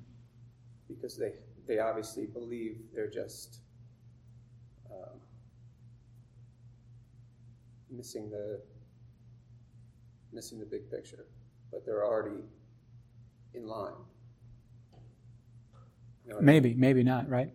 [0.89, 1.35] because they
[1.67, 3.61] they obviously believe they're just
[4.93, 5.21] um,
[7.91, 8.61] missing the
[10.33, 11.27] missing the big picture,
[11.71, 12.45] but they're already
[13.55, 13.93] in line.
[16.25, 16.47] You know what I mean?
[16.47, 17.53] Maybe, maybe not, right?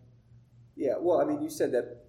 [0.76, 0.95] Yeah.
[1.00, 2.06] Well, I mean, you said that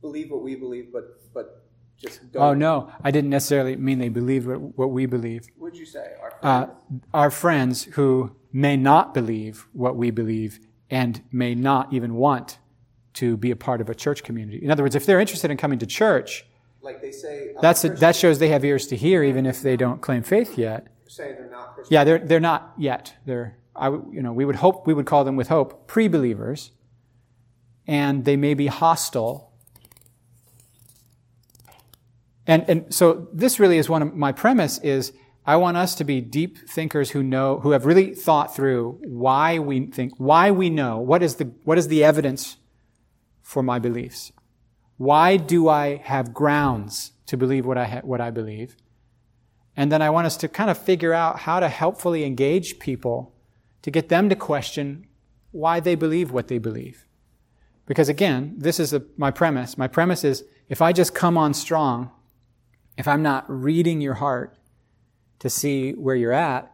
[0.00, 2.42] believe what we believe, but but just don't.
[2.42, 5.46] Oh, no, I didn't necessarily mean they believed what, what we believe.
[5.56, 6.12] What'd you say?
[6.20, 6.66] Our Uh,
[7.12, 12.58] our friends who may not believe what we believe and may not even want
[13.14, 14.62] to be a part of a church community.
[14.62, 16.44] In other words, if they're interested in coming to church,
[16.82, 19.76] like they say, that's a, that shows they have ears to hear, even if they
[19.76, 20.86] don't claim faith yet.
[21.08, 21.94] saying they're not Christian.
[21.94, 23.14] Yeah, they're they're not yet.
[23.24, 26.72] They're I you know we would hope we would call them with hope pre-believers,
[27.86, 29.52] and they may be hostile.
[32.46, 35.12] And and so this really is one of my premise is
[35.46, 39.58] I want us to be deep thinkers who know who have really thought through why
[39.58, 42.56] we think why we know what is the what is the evidence
[43.44, 44.32] for my beliefs.
[44.96, 48.74] Why do I have grounds to believe what I ha- what I believe?
[49.76, 53.32] And then I want us to kind of figure out how to helpfully engage people
[53.82, 55.06] to get them to question
[55.52, 57.06] why they believe what they believe.
[57.86, 59.76] Because again, this is my premise.
[59.76, 62.10] My premise is if I just come on strong,
[62.96, 64.56] if I'm not reading your heart
[65.40, 66.72] to see where you're at,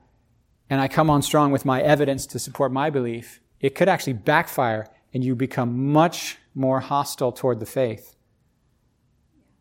[0.69, 4.13] and I come on strong with my evidence to support my belief, it could actually
[4.13, 8.15] backfire and you become much more hostile toward the faith.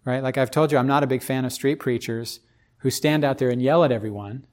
[0.06, 0.23] Right?
[0.23, 2.39] Like I've told you, I'm not a big fan of street preachers
[2.78, 4.45] who stand out there and yell at everyone,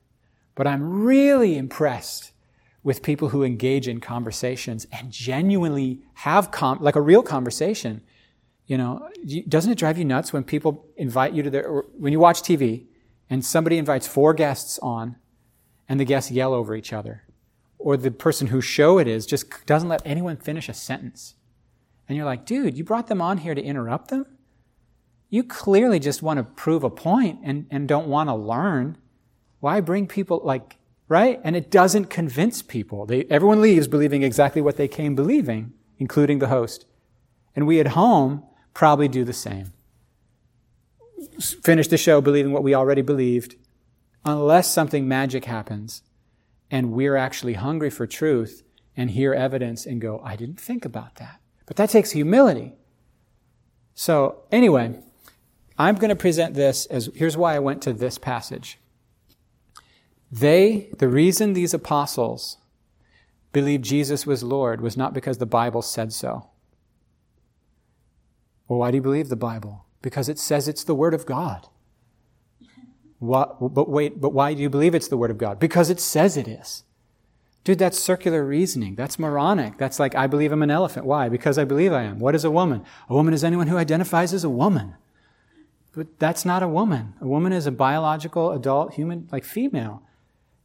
[0.54, 2.32] but I'm really impressed
[2.82, 8.00] with people who engage in conversations and genuinely have com- like a real conversation.
[8.66, 9.08] You know,
[9.48, 12.86] doesn't it drive you nuts when people invite you to their, when you watch TV
[13.28, 15.16] and somebody invites four guests on
[15.88, 17.24] and the guests yell over each other?
[17.78, 21.34] Or the person whose show it is just doesn't let anyone finish a sentence.
[22.08, 24.26] And you're like, dude, you brought them on here to interrupt them?
[25.28, 28.96] You clearly just want to prove a point and, and don't want to learn.
[29.60, 30.76] Why bring people like,
[31.08, 31.40] right?
[31.42, 33.06] And it doesn't convince people.
[33.06, 36.86] They, everyone leaves believing exactly what they came believing, including the host.
[37.56, 39.72] And we at home probably do the same.
[41.40, 43.56] Finish the show believing what we already believed,
[44.24, 46.02] unless something magic happens
[46.70, 48.62] and we're actually hungry for truth
[48.96, 51.40] and hear evidence and go, I didn't think about that.
[51.66, 52.74] But that takes humility.
[53.94, 54.98] So, anyway,
[55.78, 58.78] I'm going to present this as here's why I went to this passage.
[60.30, 62.58] They, the reason these apostles
[63.52, 66.48] believed Jesus was Lord was not because the Bible said so.
[68.68, 69.86] Well, why do you believe the Bible?
[70.02, 71.68] Because it says it's the Word of God.
[73.18, 75.58] What, but wait, but why do you believe it's the Word of God?
[75.58, 76.84] Because it says it is.
[77.66, 78.94] Dude, that's circular reasoning.
[78.94, 79.76] That's moronic.
[79.76, 81.04] That's like, I believe I'm an elephant.
[81.04, 81.28] Why?
[81.28, 82.20] Because I believe I am.
[82.20, 82.84] What is a woman?
[83.08, 84.94] A woman is anyone who identifies as a woman.
[85.90, 87.14] But that's not a woman.
[87.20, 90.04] A woman is a biological, adult, human, like female.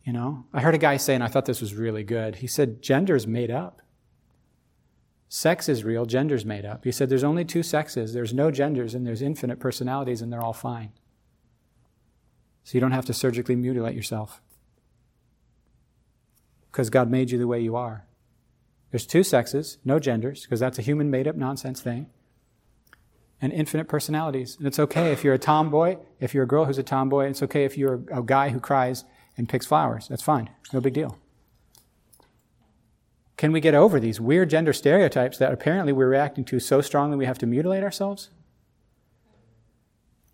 [0.04, 0.45] You know?
[0.54, 2.36] I heard a guy say, and I thought this was really good.
[2.36, 3.82] He said, gender is made up.
[5.28, 6.84] Sex is real, gender's made up.
[6.84, 8.14] He said, there's only two sexes.
[8.14, 10.91] There's no genders, and there's infinite personalities, and they're all fine.
[12.64, 14.39] So you don't have to surgically mutilate yourself.
[16.72, 18.05] Because God made you the way you are.
[18.91, 22.07] There's two sexes, no genders, because that's a human made up nonsense thing.
[23.41, 24.57] And infinite personalities.
[24.57, 27.41] And it's okay if you're a tomboy, if you're a girl who's a tomboy, it's
[27.41, 29.03] okay if you're a guy who cries
[29.38, 30.07] and picks flowers.
[30.07, 30.49] That's fine.
[30.74, 31.17] No big deal.
[33.38, 37.17] Can we get over these weird gender stereotypes that apparently we're reacting to so strongly
[37.17, 38.30] we have to mutilate ourselves?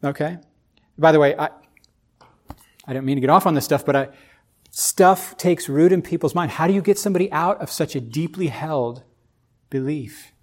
[0.03, 0.39] Okay?
[0.97, 1.49] By the way, I,
[2.85, 4.09] I don't mean to get off on this stuff, but I,
[4.80, 6.51] stuff takes root in people's mind.
[6.51, 9.01] How do you get somebody out of such a deeply held
[9.71, 10.34] belief?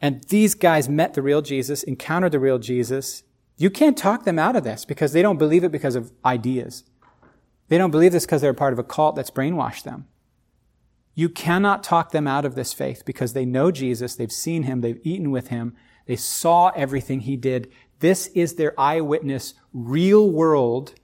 [0.00, 3.22] And these guys met the real Jesus, encountered the real Jesus.
[3.58, 6.84] You can't talk them out of this because they don't believe it because of ideas.
[7.68, 10.06] They don't believe this because they're part of a cult that's brainwashed them.
[11.14, 14.80] You cannot talk them out of this faith because they know Jesus, they've seen him,
[14.80, 17.70] they've eaten with him, they saw everything he did.
[18.00, 20.94] This is their eyewitness, real world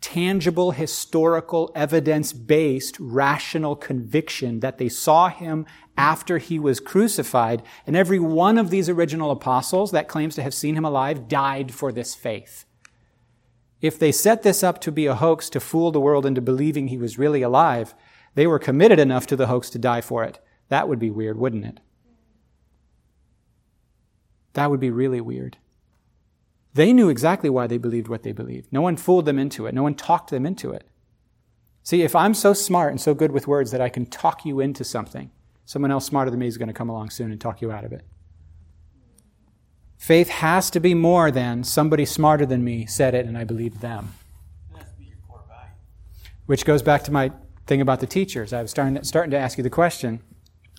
[0.00, 7.62] tangible, historical, evidence based, rational conviction that they saw him after he was crucified.
[7.86, 11.72] And every one of these original apostles that claims to have seen him alive died
[11.72, 12.64] for this faith.
[13.80, 16.88] If they set this up to be a hoax to fool the world into believing
[16.88, 17.94] he was really alive,
[18.34, 20.38] they were committed enough to the hoax to die for it.
[20.68, 21.80] That would be weird, wouldn't it?
[24.52, 25.58] That would be really weird.
[26.74, 28.72] They knew exactly why they believed what they believed.
[28.72, 29.74] No one fooled them into it.
[29.74, 30.86] No one talked them into it.
[31.82, 34.60] See, if I'm so smart and so good with words that I can talk you
[34.60, 35.30] into something,
[35.64, 37.84] someone else smarter than me is going to come along soon and talk you out
[37.84, 38.04] of it.
[39.96, 43.80] Faith has to be more than somebody smarter than me said it and I believed
[43.80, 44.14] them.
[46.46, 47.32] Which goes back to my
[47.66, 48.52] thing about the teachers.
[48.52, 50.22] I was starting, starting to ask you the question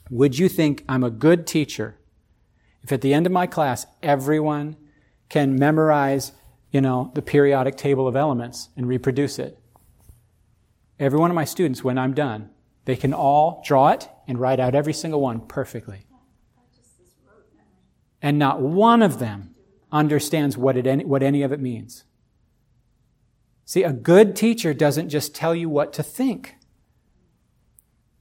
[0.10, 1.98] Would you think I'm a good teacher
[2.84, 4.76] if at the end of my class everyone
[5.32, 6.34] can memorize,
[6.72, 9.58] you know, the periodic table of elements and reproduce it.
[11.00, 12.50] Every one of my students, when I'm done,
[12.84, 16.06] they can all draw it and write out every single one perfectly.
[18.22, 19.56] And not one of them
[19.90, 22.04] understands what, it, what any of it means.
[23.64, 26.56] See, a good teacher doesn't just tell you what to think.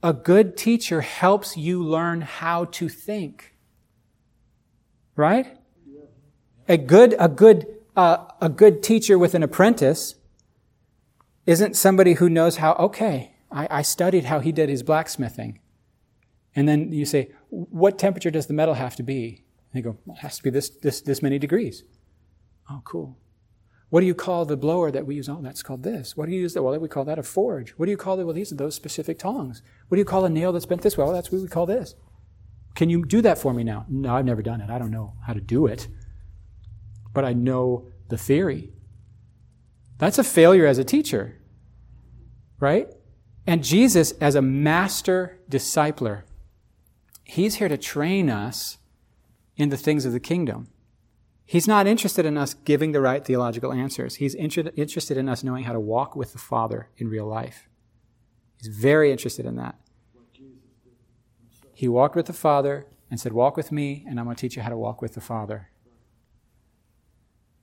[0.01, 3.57] A good teacher helps you learn how to think.
[5.17, 5.57] Right?
[6.71, 7.67] A good, a good,
[7.97, 10.15] uh, a good teacher with an apprentice
[11.45, 15.59] isn't somebody who knows how, okay, I, I studied how he did his blacksmithing.
[16.55, 19.43] And then you say, what temperature does the metal have to be?
[19.73, 21.83] And they go, it has to be this, this, this many degrees.
[22.69, 23.17] Oh, cool.
[23.89, 25.27] What do you call the blower that we use?
[25.27, 26.15] Oh, that's called this.
[26.15, 26.63] What do you use that?
[26.63, 27.71] Well, we call that a forge.
[27.71, 28.23] What do you call it?
[28.23, 29.61] Well, these are those specific tongs.
[29.89, 31.03] What do you call a nail that's bent this way?
[31.03, 31.95] Well, that's what we call this.
[32.75, 33.85] Can you do that for me now?
[33.89, 34.69] No, I've never done it.
[34.69, 35.89] I don't know how to do it
[37.13, 38.71] but I know the theory.
[39.97, 41.37] That's a failure as a teacher,
[42.59, 42.87] right?
[43.45, 46.23] And Jesus, as a master discipler,
[47.23, 48.77] he's here to train us
[49.55, 50.67] in the things of the kingdom.
[51.45, 54.15] He's not interested in us giving the right theological answers.
[54.15, 57.67] He's inter- interested in us knowing how to walk with the Father in real life.
[58.57, 59.75] He's very interested in that.
[61.73, 64.55] He walked with the Father and said, Walk with me, and I'm going to teach
[64.55, 65.70] you how to walk with the Father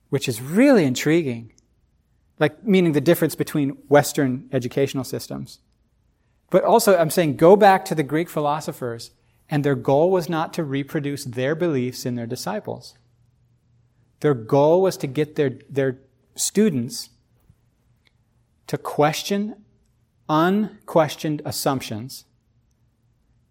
[0.09, 1.53] which is really intriguing.
[2.39, 5.59] Like, meaning the difference between Western educational systems.
[6.49, 9.11] But also, I'm saying go back to the Greek philosophers,
[9.49, 12.95] and their goal was not to reproduce their beliefs in their disciples.
[14.21, 15.99] Their goal was to get their, their
[16.35, 17.09] students
[18.67, 19.55] to question
[20.29, 22.25] unquestioned assumptions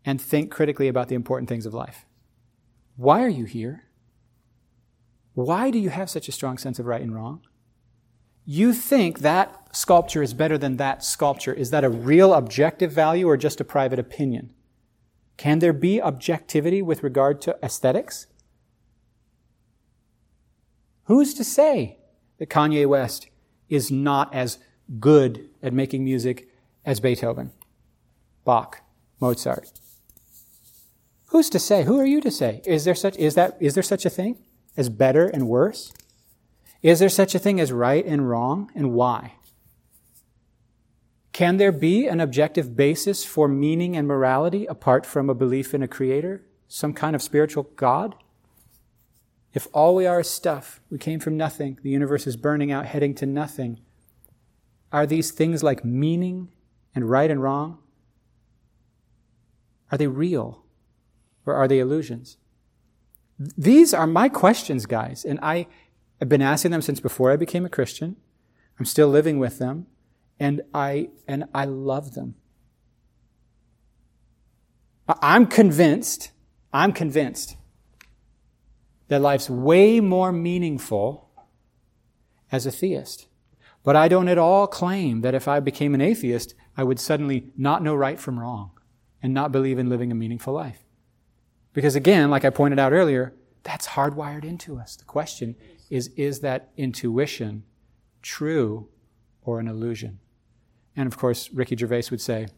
[0.04, 2.06] and think critically about the important things of life.
[2.96, 3.88] Why are you here?
[5.39, 7.43] Why do you have such a strong sense of right and wrong?
[8.45, 11.55] You think that sculpture is better than that sculpture.
[11.55, 14.51] Is that a real objective value or just a private opinion?
[15.36, 18.26] Can there be objectivity with regard to aesthetics?
[21.05, 21.99] Who's to say
[22.39, 23.28] that Kanye West
[23.68, 24.59] is not as
[24.99, 26.49] good at making music
[26.84, 27.53] as Beethoven,
[28.45, 28.82] Bach,
[29.20, 29.70] Mozart?
[31.26, 31.84] Who's to say?
[31.84, 32.61] Who are you to say?
[32.66, 34.39] Is there such, is that, is there such a thing?
[34.78, 35.92] As better and worse?
[36.80, 39.34] Is there such a thing as right and wrong, and why?
[41.32, 45.82] Can there be an objective basis for meaning and morality apart from a belief in
[45.82, 48.14] a creator, some kind of spiritual God?
[49.52, 52.86] If all we are is stuff, we came from nothing, the universe is burning out,
[52.86, 53.80] heading to nothing,
[54.92, 56.50] are these things like meaning
[56.94, 57.78] and right and wrong?
[59.90, 60.64] Are they real
[61.44, 62.36] or are they illusions?
[63.39, 65.66] These are my questions, guys, and I
[66.18, 68.16] have been asking them since before I became a Christian.
[68.78, 69.86] I'm still living with them,
[70.41, 72.34] and I and I love them.
[75.22, 76.32] I'm convinced,
[76.72, 77.57] I'm convinced
[79.09, 81.30] that life's way more meaningful
[82.53, 83.26] as a theist.
[83.82, 87.51] But I don't at all claim that if I became an atheist, I would suddenly
[87.57, 88.72] not know right from wrong
[89.22, 90.88] and not believe in living a meaningful life.
[91.78, 94.96] Because again, like I pointed out earlier, that's hardwired into us.
[94.96, 95.54] The question
[95.88, 97.62] is is that intuition
[98.20, 98.88] true
[99.42, 100.18] or an illusion?
[100.96, 102.48] And of course, Ricky Gervais would say,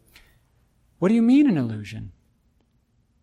[1.00, 2.12] What do you mean an illusion?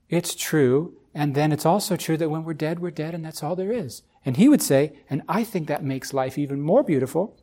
[0.07, 3.41] It's true, and then it's also true that when we're dead, we're dead, and that's
[3.41, 4.03] all there is.
[4.23, 7.39] And he would say, and I think that makes life even more beautiful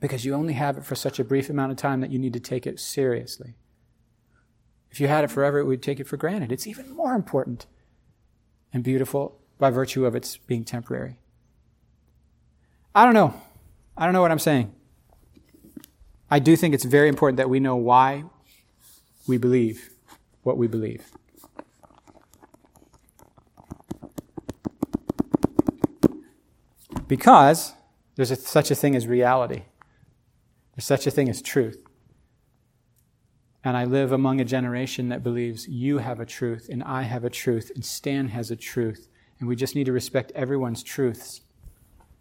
[0.00, 2.32] because you only have it for such a brief amount of time that you need
[2.32, 3.54] to take it seriously.
[4.90, 6.50] If you had it forever, it would take it for granted.
[6.50, 7.66] It's even more important
[8.76, 11.18] and beautiful by virtue of its being temporary.
[12.94, 13.32] I don't know.
[13.96, 14.70] I don't know what I'm saying.
[16.30, 18.24] I do think it's very important that we know why
[19.26, 19.88] we believe
[20.42, 21.10] what we believe.
[27.08, 27.72] Because
[28.16, 29.62] there's a, such a thing as reality,
[30.74, 31.78] there's such a thing as truth.
[33.66, 37.24] And I live among a generation that believes you have a truth, and I have
[37.24, 39.08] a truth, and Stan has a truth,
[39.40, 41.40] and we just need to respect everyone's truths.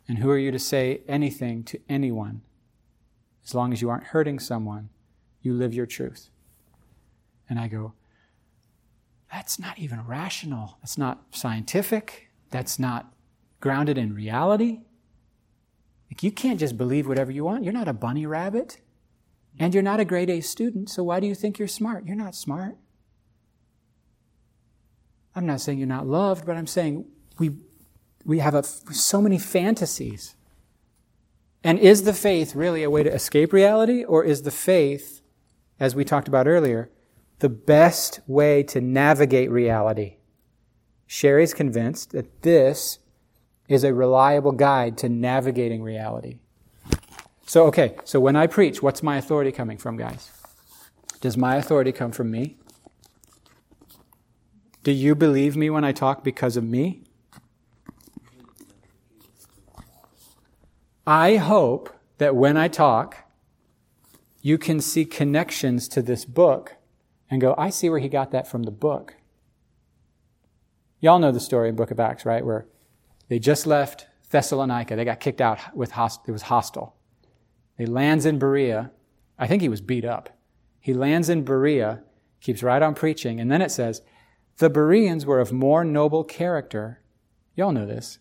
[0.08, 2.42] And who are you to say anything to anyone?
[3.44, 4.90] As long as you aren't hurting someone,
[5.44, 6.32] you live your truth.
[7.48, 7.94] And I go,
[9.32, 10.80] that's not even rational.
[10.82, 12.32] That's not scientific.
[12.50, 13.14] That's not
[13.60, 14.80] grounded in reality.
[16.10, 17.64] Like you can't just believe whatever you want.
[17.64, 18.80] You're not a bunny rabbit.
[19.58, 22.06] And you're not a grade A student, so why do you think you're smart?
[22.06, 22.76] You're not smart.
[25.36, 27.06] I'm not saying you're not loved, but I'm saying
[27.38, 27.52] we,
[28.24, 30.36] we have a, so many fantasies.
[31.64, 35.22] And is the faith really a way to escape reality, or is the faith,
[35.80, 36.90] as we talked about earlier,
[37.40, 40.18] the best way to navigate reality?
[41.08, 43.00] Sherry's convinced that this
[43.68, 46.40] is a reliable guide to navigating reality.
[47.46, 50.32] So, okay, so when I preach, what's my authority coming from, guys?
[51.22, 52.58] Does my authority come from me?
[54.84, 57.04] Do you believe me when I talk because of me?
[61.08, 63.18] I hope that when I talk,
[64.42, 66.76] you can see connections to this book
[67.30, 69.16] and go, I see where he got that from the book.
[71.00, 72.46] Y'all know the story in Book of Acts, right?
[72.46, 72.68] Where
[73.28, 74.96] they just left Thessalonica.
[74.96, 76.96] They got kicked out with host- it was hostile.
[77.78, 78.92] He lands in Berea.
[79.38, 80.30] I think he was beat up.
[80.80, 82.04] He lands in Berea,
[82.42, 84.02] keeps right on preaching, and then it says,
[84.58, 87.02] the Bereans were of more noble character.
[87.56, 88.20] Y'all know this.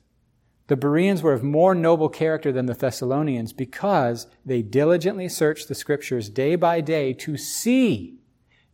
[0.66, 5.74] The Bereans were of more noble character than the Thessalonians because they diligently searched the
[5.74, 8.18] scriptures day by day to see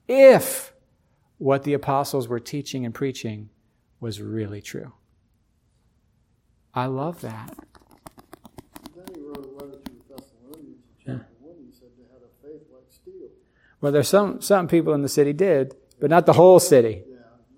[0.09, 0.73] if
[1.39, 3.51] what the apostles were teaching and preaching
[3.99, 4.93] was really true.
[6.73, 7.59] I love that.
[8.95, 11.57] Then he wrote a letter to the Thessalonians in chapter one.
[11.67, 13.29] He said they had a faith like steel.
[13.81, 17.05] Well, there's some, some people in the city did, but not the whole city.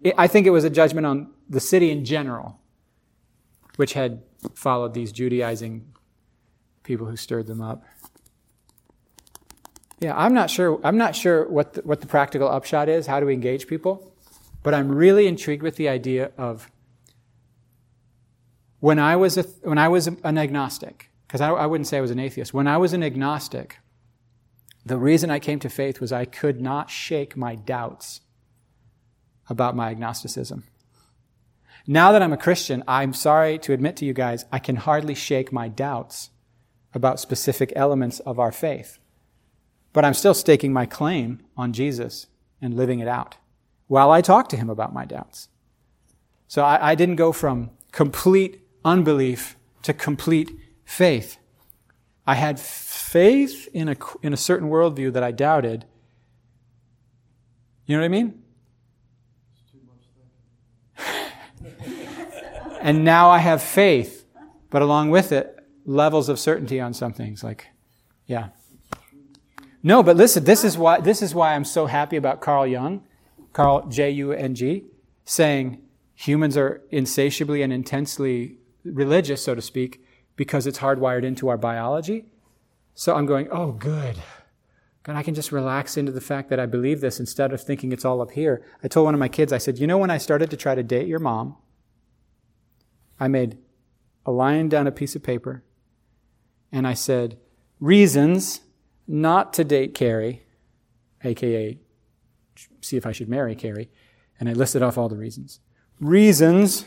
[0.03, 2.61] It, I think it was a judgment on the city in general,
[3.77, 4.23] which had
[4.55, 5.93] followed these Judaizing
[6.83, 7.85] people who stirred them up.
[10.01, 10.81] Yeah, I'm not sure.
[10.83, 13.07] I'm not sure what the, what the practical upshot is.
[13.07, 14.13] How do we engage people?
[14.65, 16.69] But I'm really intrigued with the idea of
[18.81, 22.01] when I was a, when I was an agnostic, because I, I wouldn't say I
[22.01, 22.53] was an atheist.
[22.53, 23.79] When I was an agnostic,
[24.85, 28.21] the reason I came to faith was I could not shake my doubts
[29.49, 30.65] about my agnosticism.
[31.87, 35.15] Now that I'm a Christian, I'm sorry to admit to you guys, I can hardly
[35.15, 36.31] shake my doubts
[36.95, 38.99] about specific elements of our faith.
[39.93, 42.27] But I'm still staking my claim on Jesus
[42.61, 43.37] and living it out
[43.89, 45.49] while I talk to him about my doubts.
[46.49, 51.37] So I, I didn't go from complete unbelief to complete faith.
[52.27, 55.85] I had faith in a, in a certain worldview that I doubted.
[57.87, 58.43] You know what I mean?
[62.81, 64.25] and now I have faith,
[64.71, 67.43] but along with it, levels of certainty on some things.
[67.43, 67.67] Like,
[68.27, 68.49] yeah.
[69.83, 73.03] No, but listen, this is why this is why I'm so happy about Carl Jung,
[73.53, 74.85] Carl J U N G,
[75.25, 75.83] saying
[76.15, 80.05] humans are insatiably and intensely religious, so to speak,
[80.43, 82.25] because it's hardwired into our biology.
[82.95, 84.17] So I'm going, oh, good.
[85.05, 87.93] God, I can just relax into the fact that I believe this instead of thinking
[87.93, 88.65] it's all up here.
[88.83, 90.75] I told one of my kids, I said, you know, when I started to try
[90.75, 91.57] to date your mom,
[93.21, 93.57] I made
[94.27, 95.63] a line down a piece of paper
[96.73, 97.39] and I said,
[97.79, 98.63] reasons
[99.07, 100.43] not to date Carrie,
[101.23, 101.79] aka
[102.81, 103.91] see if I should marry Carrie.
[104.41, 105.61] And I listed off all the reasons.
[106.01, 106.87] Reasons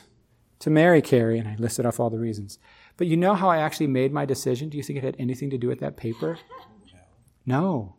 [0.60, 2.60] to marry Carrie, and I listed off all the reasons.
[2.98, 4.70] But you know how I actually made my decision?
[4.70, 6.38] Do you think it had anything to do with that paper?
[7.48, 7.96] No.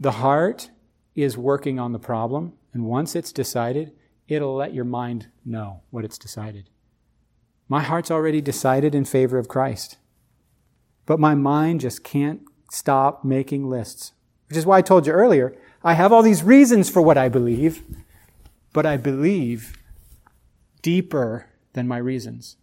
[0.00, 0.70] The heart
[1.14, 3.92] is working on the problem, and once it's decided,
[4.26, 6.70] it'll let your mind know what it's decided.
[7.68, 9.98] My heart's already decided in favor of Christ.
[11.04, 14.12] But my mind just can't stop making lists.
[14.48, 17.28] Which is why I told you earlier, I have all these reasons for what I
[17.28, 17.82] believe,
[18.72, 19.76] but I believe
[20.80, 22.56] deeper than my reasons.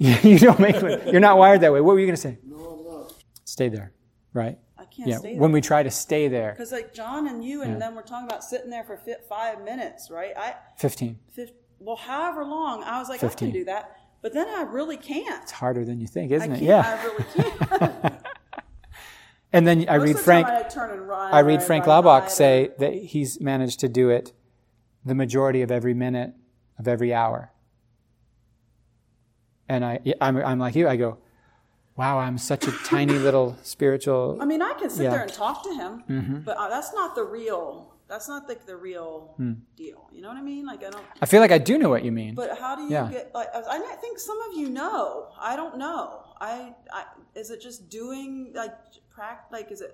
[0.22, 1.80] you don't make you're not wired that way.
[1.82, 2.38] What were you going to say?
[2.44, 3.12] No, I'm not.
[3.44, 3.92] Stay there,
[4.32, 4.58] right?
[4.78, 5.40] I can't Yeah, stay there.
[5.40, 6.52] when we try to stay there.
[6.52, 7.78] Because like John and you and Yeah.
[7.80, 10.32] them were talking about sitting there for fi- five minutes, right?
[10.36, 11.18] I 15.
[11.30, 13.48] fif- well, however long, I was like, 15.
[13.48, 15.42] I can do that, but then I really can't.
[15.42, 16.62] It's harder than you think, isn't it?
[16.62, 16.82] Yeah.
[16.82, 17.24] I really
[17.78, 18.14] can't.
[19.52, 23.40] And then I Most read Frank and run, I read Frank Laubach say that he's
[23.40, 24.32] managed to do it
[25.04, 26.34] the majority of every minute
[26.78, 27.50] of every hour.
[29.70, 30.88] And I, I'm, I'm like you.
[30.88, 31.18] I go,
[31.96, 34.36] wow, I'm such a tiny little spiritual.
[34.40, 35.10] I mean, I can sit Yeah.
[35.10, 35.12] Mm-hmm.
[35.14, 37.94] there and talk to him, but uh, that's not the real.
[38.08, 39.52] That's not like the real Hmm.
[39.76, 40.08] deal.
[40.10, 40.66] You know what I mean?
[40.66, 41.04] Like I don't.
[41.22, 42.34] I feel like I do know what you mean.
[42.34, 43.08] But how do you Yeah.
[43.08, 43.46] get like?
[43.54, 43.60] I
[43.94, 45.28] I think some of you know.
[45.40, 46.02] I don't know.
[46.40, 47.04] I, I
[47.36, 48.74] is it just doing like
[49.14, 49.46] prac?
[49.52, 49.92] Like is it?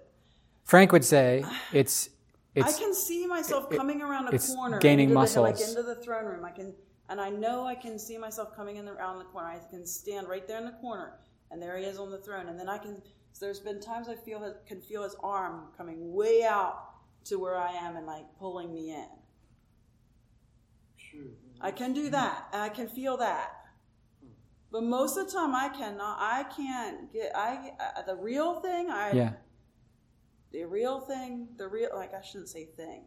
[0.65, 2.09] Frank would say it's
[2.55, 5.69] it's I can see myself coming around a corner, gaining into the, like muscles.
[5.77, 6.43] into the throne room.
[6.47, 6.73] I can,
[7.09, 9.49] and I know I can see myself coming in the, around the corner.
[9.49, 11.15] I can stand right there in the corner,
[11.51, 12.49] and there he is on the throne.
[12.49, 13.01] And then I can.
[13.33, 16.95] So there's been times I feel his, can feel his arm coming way out
[17.25, 19.09] to where I am and like pulling me in.
[20.97, 21.37] Shoot.
[21.61, 23.53] I can do that, and I can feel that.
[24.73, 26.19] But most of the time, I cannot.
[26.21, 27.33] I can't get.
[27.37, 28.91] I uh, the real thing.
[28.91, 29.33] I yeah.
[30.53, 31.49] the real thing.
[31.57, 33.05] The real like I shouldn't say thing.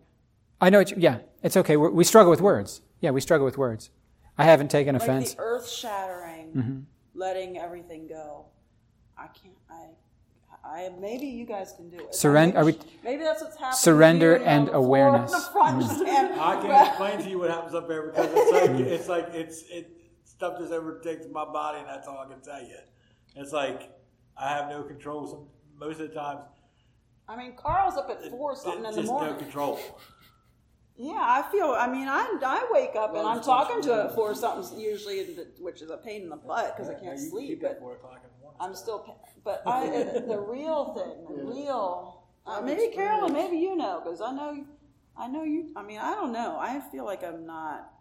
[0.62, 0.78] I know.
[0.78, 1.76] What you, yeah, it's okay.
[1.76, 2.82] We're, we struggle with words.
[3.02, 3.90] Yeah, we struggle with words.
[4.38, 5.34] I haven't taken Like offense.
[5.34, 6.80] the earth shattering, Mm-hmm.
[7.14, 8.46] letting everything go.
[9.18, 9.54] I can't.
[9.70, 9.88] I.
[10.62, 12.12] I maybe you guys can do it.
[12.12, 13.78] Surren- Maybe, are we- maybe that's what's happening.
[13.78, 15.32] Surrender you know, and awareness.
[15.46, 18.52] the front, just hand- I can explain to you what happens up there because it's
[18.52, 19.90] like it's like it's it
[20.26, 22.76] stuff just overtakes my body, and that's all I can tell you.
[23.36, 23.90] It's like
[24.38, 25.28] I have no control.
[25.28, 25.48] Some
[25.80, 26.42] most of the times,
[27.30, 29.04] I mean, Carl's up at four something in the morning.
[29.04, 29.38] just the no morning.
[29.40, 29.80] control.
[31.02, 31.74] Yeah, I feel.
[31.80, 35.24] I mean, I I wake up and I'm talking to it for something usually,
[35.58, 37.62] which is a pain in the butt because I can't sleep.
[37.62, 38.58] But four o'clock in the morning.
[38.60, 39.18] I'm still.
[39.46, 39.88] But I,
[40.28, 42.26] the real thing, the real.
[42.46, 44.66] Uh, maybe Carolyn, maybe you know because I know,
[45.18, 45.72] I know you.
[45.78, 46.58] I mean, I don't know.
[46.60, 47.92] I feel like I'm not.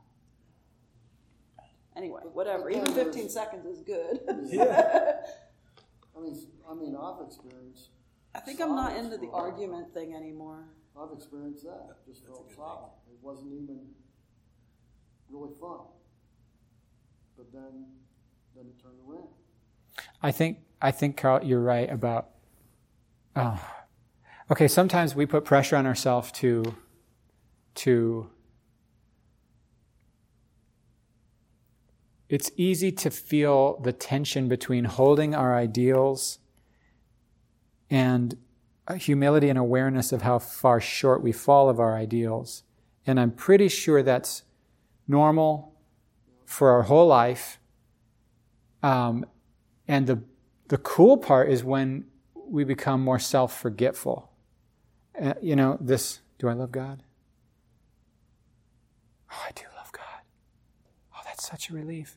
[1.97, 2.69] Anyway, whatever.
[2.69, 4.21] Even 15 seconds is good.
[4.47, 5.13] Yeah.
[6.17, 6.37] I mean,
[6.69, 7.91] I mean, I've experienced,
[8.35, 10.65] I think I'm not into the argument thing anymore.
[11.01, 11.97] I've experienced that.
[12.07, 12.91] Just felt solid.
[13.09, 13.79] It wasn't even
[15.31, 15.81] really fun.
[17.37, 17.87] But then,
[18.57, 19.29] then it turned around.
[20.23, 22.31] I think I think Carl, you're right about.
[23.37, 23.61] Oh,
[24.51, 24.69] okay.
[24.69, 26.75] Sometimes we put pressure on ourselves to,
[27.77, 28.31] to.
[32.29, 36.39] It's easy to feel the tension between holding our ideals
[37.89, 38.48] and a
[38.97, 42.63] humility and awareness of how far short we fall of our ideals.
[43.07, 44.43] And I'm pretty sure that's
[45.07, 45.75] normal
[46.47, 47.59] for our whole life.
[48.83, 49.27] Um,
[49.87, 50.23] and the,
[50.69, 54.31] the cool part is when we become more self forgetful.
[55.21, 57.03] Uh, you know, this do I love God?
[59.33, 60.23] Oh, I do love God.
[61.15, 62.17] Oh, that's such a relief.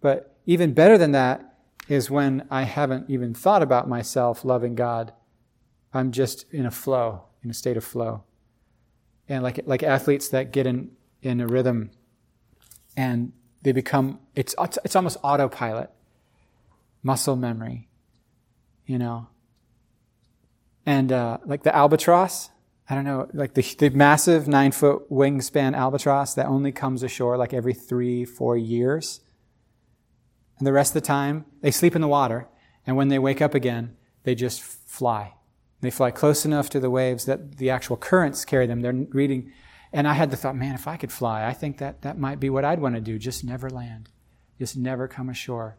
[0.00, 1.58] But even better than that
[1.88, 5.12] is when I haven't even thought about myself loving God.
[5.94, 8.24] I'm just in a flow, in a state of flow.
[9.28, 11.90] And like, like athletes that get in, in a rhythm
[12.96, 13.32] and
[13.62, 15.90] they become, it's, it's almost autopilot
[17.02, 17.88] muscle memory,
[18.86, 19.28] you know.
[20.84, 22.50] And uh, like the albatross,
[22.88, 27.36] I don't know, like the, the massive nine foot wingspan albatross that only comes ashore
[27.36, 29.20] like every three, four years.
[30.58, 32.48] And the rest of the time, they sleep in the water.
[32.86, 35.34] And when they wake up again, they just fly.
[35.82, 38.80] They fly close enough to the waves that the actual currents carry them.
[38.80, 39.52] They're reading.
[39.92, 42.40] And I had the thought, man, if I could fly, I think that that might
[42.40, 43.18] be what I'd want to do.
[43.18, 44.08] Just never land,
[44.58, 45.76] just never come ashore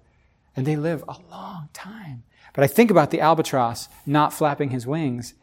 [0.55, 2.23] and they live a long time.
[2.53, 5.33] But I think about the albatross not flapping his wings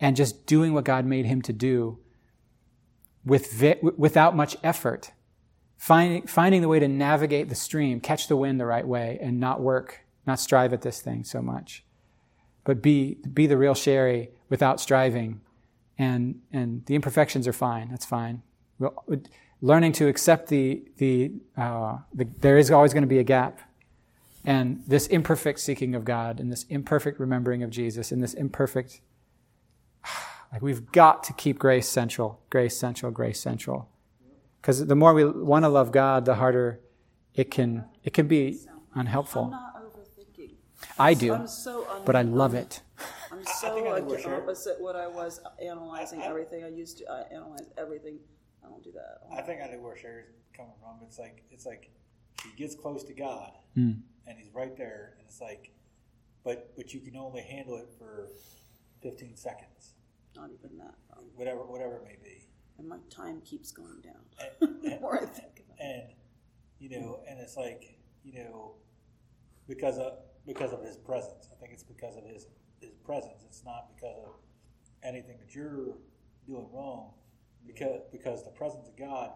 [0.00, 1.98] and just doing what God made him to do
[3.24, 5.12] with vi- without much effort,
[5.76, 9.40] finding, finding the way to navigate the stream, catch the wind the right way, and
[9.40, 11.84] not work, not strive at this thing so much.
[12.68, 15.40] But be, be the real Sherry without striving.
[15.96, 17.88] And, and the imperfections are fine.
[17.88, 18.42] That's fine.
[18.78, 18.92] We'll,
[19.62, 23.60] learning to accept the, the, uh, the there is always going to be a gap
[24.44, 29.00] and this imperfect seeking of God and this imperfect remembering of Jesus and this imperfect
[30.52, 33.88] like we've got to keep grace central, grace central, grace central.
[34.60, 36.80] Because the more we want to love God, the harder
[37.34, 38.58] it can it can be
[38.94, 39.58] unhelpful.
[40.98, 41.10] Not overthinking.
[41.10, 42.82] I do, I'm so un- but I love it.
[43.30, 46.64] I'm so I like the opposite what I was analyzing I- I- everything.
[46.64, 48.18] I used to I analyze everything.
[48.64, 49.20] I don't do that.
[49.32, 50.26] I think I know where Sherry's
[50.56, 50.98] coming from.
[51.02, 51.90] It's like it's like
[52.42, 54.00] he gets close to God Mm.
[54.26, 55.72] and he's right there, and it's like,
[56.44, 58.28] but but you can only handle it for
[59.02, 59.94] fifteen seconds,
[60.36, 60.94] Not even that.
[61.12, 62.44] Um, whatever whatever it may be.
[62.78, 64.24] and my time keeps going down.
[64.60, 65.84] And, the more I think about it.
[65.84, 66.12] and
[66.78, 68.74] you know, and it's like you know,
[69.68, 70.18] because of
[70.48, 71.50] because of his presence.
[71.52, 72.46] I think it's because of his
[72.80, 73.44] his presence.
[73.44, 74.32] It's not because of
[75.04, 75.94] anything that you're
[76.46, 77.12] doing wrong.
[77.66, 79.30] Because because the presence of God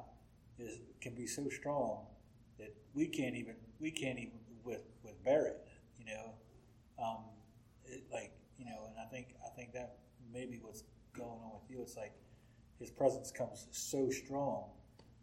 [0.58, 2.06] is can be so strong
[2.58, 5.68] that we can't even we can't even with with bear it.
[5.98, 6.32] You know,
[7.04, 7.24] um,
[7.84, 9.98] it, like you know, and I think I think that
[10.32, 10.82] maybe what's
[11.14, 11.82] going on with you.
[11.82, 12.14] It's like
[12.78, 14.70] his presence comes so strong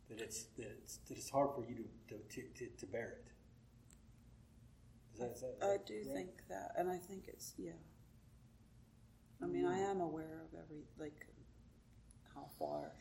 [0.08, 3.18] that it's that it's, that it's hard for you to to, to, to, to bear
[3.18, 3.26] it.
[5.20, 6.16] Is that, is that, I do right?
[6.16, 7.72] think that, and I think it's yeah.
[9.42, 11.26] I mean, I am aware of every like
[12.36, 12.92] how far.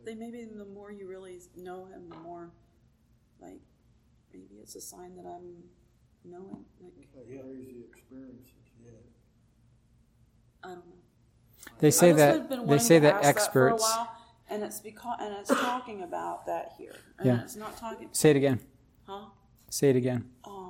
[0.00, 2.50] I think maybe the more you really know him, the more
[3.40, 3.60] like
[4.32, 5.64] maybe it's a sign that I'm
[6.24, 6.64] knowing.
[6.80, 7.40] Like Like Yeah.
[7.42, 8.52] crazy experiences.
[8.82, 8.90] Yeah.
[10.64, 11.02] I don't know.
[11.78, 14.12] They say I that they say that ask that experts while,
[14.50, 17.40] and it's because and it's talking about that here, and Yeah.
[17.42, 18.60] it's not talking, say it again.
[19.06, 19.26] huh?
[19.70, 20.30] Say it again.
[20.44, 20.61] Um,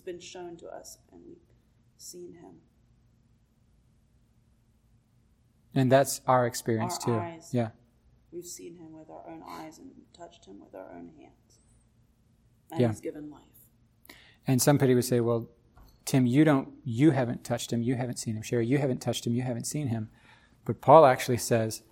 [0.00, 1.36] he's been shown to us, and we've
[1.98, 2.54] seen him.
[5.74, 7.14] And that's our experience Our too.
[7.14, 7.50] eyes.
[7.52, 7.70] Yeah.
[8.32, 11.58] We've seen him with our own eyes and touched him with our own hands,
[12.70, 12.88] and Yeah.
[12.88, 13.42] he's given life.
[14.46, 15.48] And somebody would say, "Well,
[16.04, 18.42] Tim, you don't you haven't touched him, you haven't seen him.
[18.42, 20.10] Sherry, you haven't touched him, you haven't seen him."
[20.64, 21.82] But Paul actually says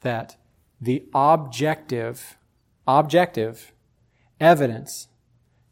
[0.00, 0.36] that
[0.80, 2.38] the objective
[2.86, 3.74] objective
[4.38, 5.08] evidence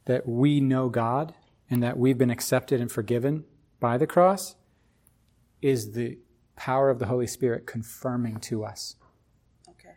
[0.07, 1.35] that we know God
[1.71, 3.45] and that we've been accepted and forgiven
[3.81, 4.57] by the cross
[5.63, 6.19] is the
[6.57, 8.97] power of the Holy Spirit confirming to us.
[9.69, 9.97] Okay.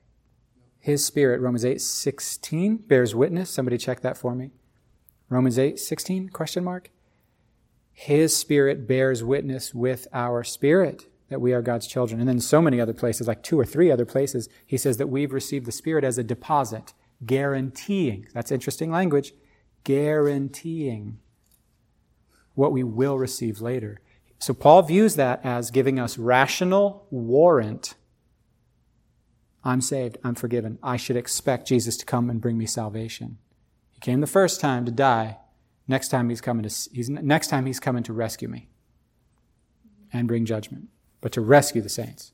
[0.80, 3.50] His Spirit, Romans 8, 16, bears witness.
[3.50, 4.52] Somebody check that for me.
[5.30, 6.90] Romans 8, 16, question mark.
[7.92, 12.20] His Spirit bears witness with our spirit that we are God's children.
[12.20, 15.10] And then so many other places, like two or three other places, he says that
[15.10, 16.94] we've received the Spirit as a deposit,
[17.26, 18.28] guaranteeing.
[18.34, 19.34] That's interesting language.
[19.84, 21.20] Guaranteeing
[22.58, 24.02] what we will receive later.
[24.40, 27.96] So Paul views that as giving us rational warrant
[29.64, 30.18] I'm saved.
[30.24, 30.80] I'm forgiven.
[30.82, 33.38] I should expect Jesus to come and bring me salvation.
[33.92, 35.40] He came the first time to die.
[35.90, 38.70] Next time he's coming to he's next time he's coming to rescue me
[40.14, 40.88] and bring judgment,
[41.20, 42.32] but to rescue the saints.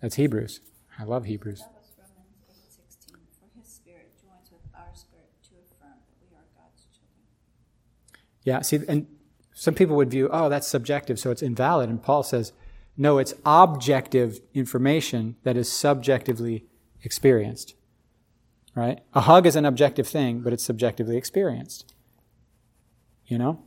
[0.00, 0.60] That's Hebrews.
[0.98, 1.60] I love Hebrews.
[1.60, 3.18] That was Romans eight sixteen.
[3.38, 7.26] For his spirit joins with our spirit to affirm that we are God's children.
[8.42, 9.06] Yeah, see and
[9.54, 11.88] some people would view, oh, that's subjective, so it's invalid.
[11.88, 12.52] And Paul says,
[12.96, 16.66] no, it's objective information that is subjectively
[17.02, 17.74] experienced.
[18.74, 19.00] Right?
[19.14, 21.94] A hug is an objective thing, but it's subjectively experienced.
[23.26, 23.62] You know?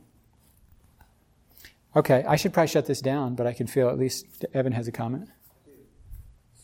[1.96, 4.86] Okay, I should probably shut this down, but I can feel at least Evan has
[4.86, 5.30] a comment.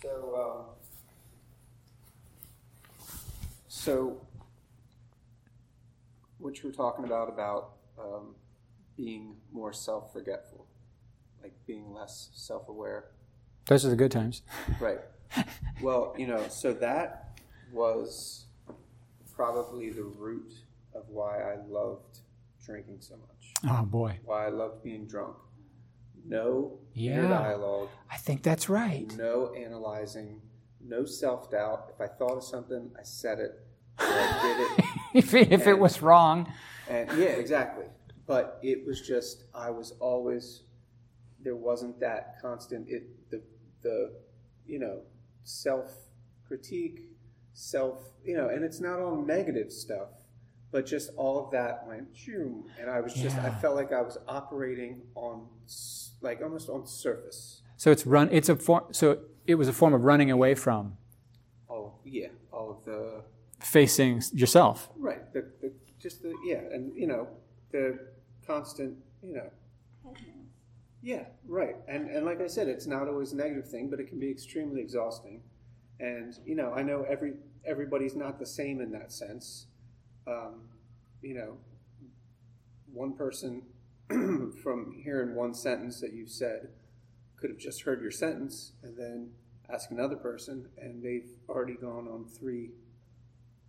[0.02, 0.68] So,
[3.00, 3.06] um,
[3.68, 4.20] so
[6.38, 8.34] what you were talking about about um,
[8.96, 10.66] being more self-forgetful,
[11.42, 13.06] like being less self-aware,
[13.66, 14.42] Those are the good times.
[14.80, 15.00] right?
[15.82, 17.38] well, you know, so that
[17.72, 18.44] was
[19.34, 20.52] probably the root
[20.94, 22.18] of why I loved
[22.64, 24.18] drinking so much, Oh boy.
[24.24, 25.36] why I loved being drunk.
[26.26, 27.18] No Yeah.
[27.18, 29.12] inner dialogue, I think that's right.
[29.16, 30.40] no analyzing,
[30.80, 31.90] no self doubt.
[31.94, 33.60] If I thought of something, I said it,
[33.98, 34.90] I did it.
[35.14, 36.50] if it, if it was wrong,
[36.88, 37.84] And yeah, exactly.
[38.26, 40.62] But it was just I was always
[41.42, 43.42] there wasn't that constant it the
[43.82, 44.12] the
[44.66, 45.00] you know
[45.44, 45.92] self
[46.46, 47.00] critique,
[47.52, 50.08] self you know, and it's not all negative stuff,
[50.72, 54.00] but just all of that went shoom, and I was just I felt like I
[54.00, 55.46] was operating on
[56.20, 57.62] like almost on surface.
[57.76, 58.28] so it's run.
[58.32, 58.84] It's a form.
[58.92, 60.96] So it was a form of running away from
[61.68, 63.22] oh yeah, all of the
[63.60, 64.88] facing yourself.
[64.96, 67.28] right the, the just the yeah, and you know
[67.70, 67.98] the
[68.46, 69.50] constant you know
[71.02, 71.76] Yeah, right.
[71.86, 74.30] And and like I said, it's not always a negative thing, but it can be
[74.30, 75.42] extremely exhausting.
[76.00, 77.34] And you know, I know every
[77.66, 79.66] everybody's not the same in that sense,
[80.26, 80.62] um,
[81.22, 81.58] you know,
[82.92, 83.62] one person
[84.62, 86.68] from hearing one sentence that you've said
[87.36, 89.30] could have just heard your sentence and then
[89.70, 92.70] ask another person, and they've already gone on three,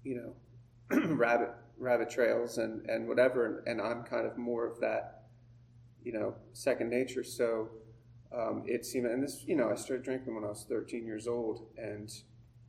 [0.03, 3.45] you know, rabbit rabbit trails and and whatever.
[3.65, 5.23] And, and I'm kind of more of that,
[6.03, 7.23] you know, second nature.
[7.23, 7.69] So
[8.35, 11.27] um, it seemed, and this, you know, I started drinking when I was 13 years
[11.27, 12.11] old, and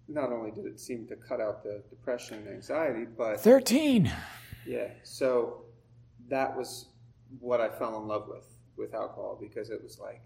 [0.06, 4.12] not only did it seem to cut out the depression and anxiety, but 13.
[4.66, 5.62] yeah, so
[6.28, 6.86] that was
[7.40, 8.44] what I fell in love with
[8.76, 10.20] with alcohol because it was like,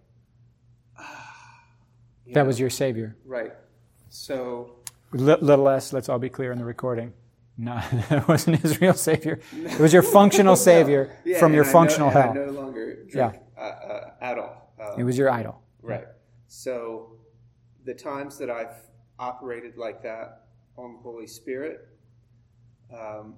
[0.99, 1.35] ah,
[2.27, 3.17] That know, was your savior.
[3.25, 3.53] right.
[4.11, 4.77] So
[5.13, 7.13] Li- little s, let's all be clear in the recording.
[7.63, 7.75] No,
[8.09, 9.39] that wasn't his real savior.
[9.53, 12.35] It was your functional savior Yeah, from your no- functional I hell.
[12.35, 13.33] no longer drink Yeah.
[13.59, 14.73] uh, uh, at all.
[14.81, 15.61] Um, It was your idol.
[15.83, 16.07] Right.
[16.49, 17.17] So
[17.85, 18.75] the times that I've
[19.19, 20.47] operated like that
[20.79, 21.87] on the Holy Spirit,
[22.99, 23.35] um,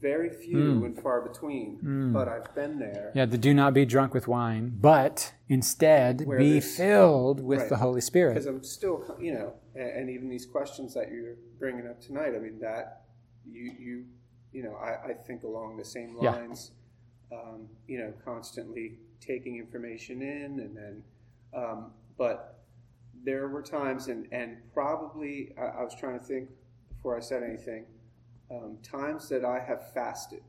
[0.00, 3.10] very few and far between, but I've been there.
[3.14, 7.68] Yeah, the do not be drunk with wine, but instead Where be filled with Right.
[7.68, 8.34] the Holy Spirit.
[8.34, 12.34] Because I'm still, you know, and, and even these questions that you're bringing up tonight,
[12.36, 13.02] I mean, that
[13.46, 14.04] you, you,
[14.52, 16.30] you know, I, I think along the same Yeah.
[16.32, 16.70] lines,
[17.32, 21.02] um, you know, constantly taking information in and then,
[21.54, 22.60] um, but
[23.24, 26.48] there were times and, and probably, I, I was trying to think
[26.88, 27.86] before I said anything,
[28.50, 30.42] um, times that I have fasted,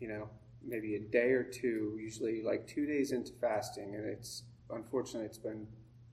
[0.00, 0.28] you know,
[0.64, 5.38] maybe a day or two, usually like two days into fasting, and it's unfortunately it's
[5.38, 5.66] been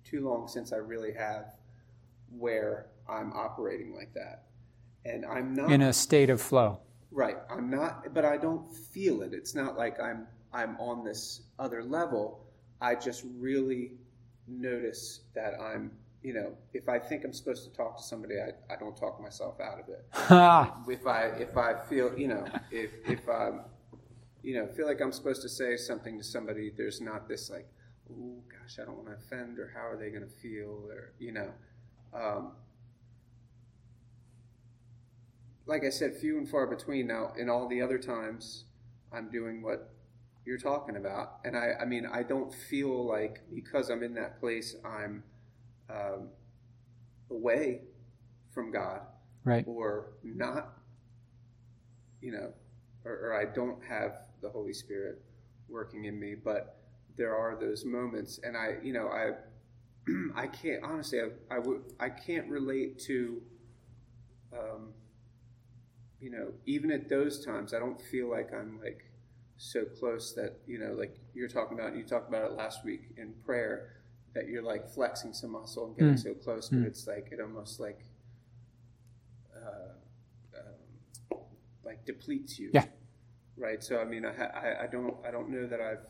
[0.03, 1.55] too long since I really have
[2.37, 4.43] where I'm operating like that.
[5.05, 6.79] And I'm not in a state of flow.
[7.11, 7.37] right.
[7.49, 9.33] I'm not but I don't feel it.
[9.33, 12.45] It's not like I'm I'm on this other level.
[12.79, 13.93] I just really
[14.47, 15.91] notice that I'm
[16.23, 19.21] you know, if I think I'm supposed to talk to somebody, I, I don't talk
[19.21, 20.05] myself out of it.
[20.89, 23.61] If I if I feel you know if if I'm
[24.41, 27.67] you know feel like I'm supposed to say something to somebody, there's not this like,
[28.09, 31.13] oh gosh, I don't want to offend, or how are they going to feel, or
[31.19, 31.49] you know,
[32.13, 32.53] um,
[35.65, 37.07] like I said, few and far between.
[37.07, 38.65] Now, in all the other times,
[39.11, 39.93] I'm doing what
[40.45, 44.39] you're talking about, and I I mean I don't feel like because I'm in that
[44.39, 45.23] place, I'm
[45.93, 46.29] um,
[47.29, 47.81] away
[48.53, 49.01] from God
[49.45, 49.65] Right.
[49.67, 50.77] or not,
[52.21, 52.53] you know,
[53.03, 55.21] or, or I don't have the Holy Spirit
[55.67, 56.77] working in me, but
[57.17, 59.31] there are those moments, and I, you know, I,
[60.35, 63.41] I can't honestly, I, I would, I can't relate to,
[64.53, 64.93] um,
[66.21, 69.05] you know, even at those times, I don't feel like I'm like
[69.57, 73.09] so close that you know, like you're talking about, you talked about it last week
[73.17, 73.89] in prayer,
[74.33, 76.19] that you're like flexing some muscle and getting Mm.
[76.23, 77.99] so close, but it's like it almost like
[79.55, 79.93] uh,
[80.57, 81.37] um,
[81.83, 82.69] like depletes you.
[82.73, 82.85] Yeah.
[83.57, 83.83] Right.
[83.83, 86.05] So I mean, I, I I don't I don't know that I've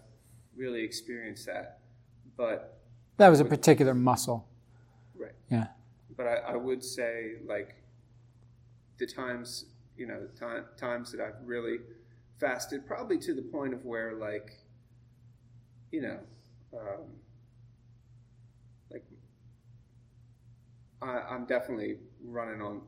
[0.55, 1.79] really experienced that,
[2.37, 2.79] but
[3.17, 4.47] That was a particular muscle.
[5.15, 5.35] right.
[5.49, 5.67] Yeah.
[6.15, 7.75] But I, I would say like
[8.99, 9.65] the times
[9.97, 11.79] you know the time, times that I've really
[12.39, 14.57] fasted, probably to the point of where like
[15.91, 16.19] you know
[16.73, 17.05] um,
[18.91, 19.03] like
[21.03, 22.81] I, I'm definitely running on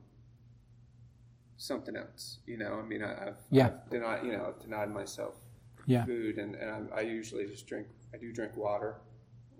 [1.58, 2.40] something else.
[2.46, 3.68] You know, I mean, I, I've, Yeah.
[3.68, 5.36] I've denied, you know, I've denied myself
[5.86, 6.06] Yeah.
[6.06, 7.88] food, and, and I'm, I usually just drink.
[8.14, 9.02] I do drink water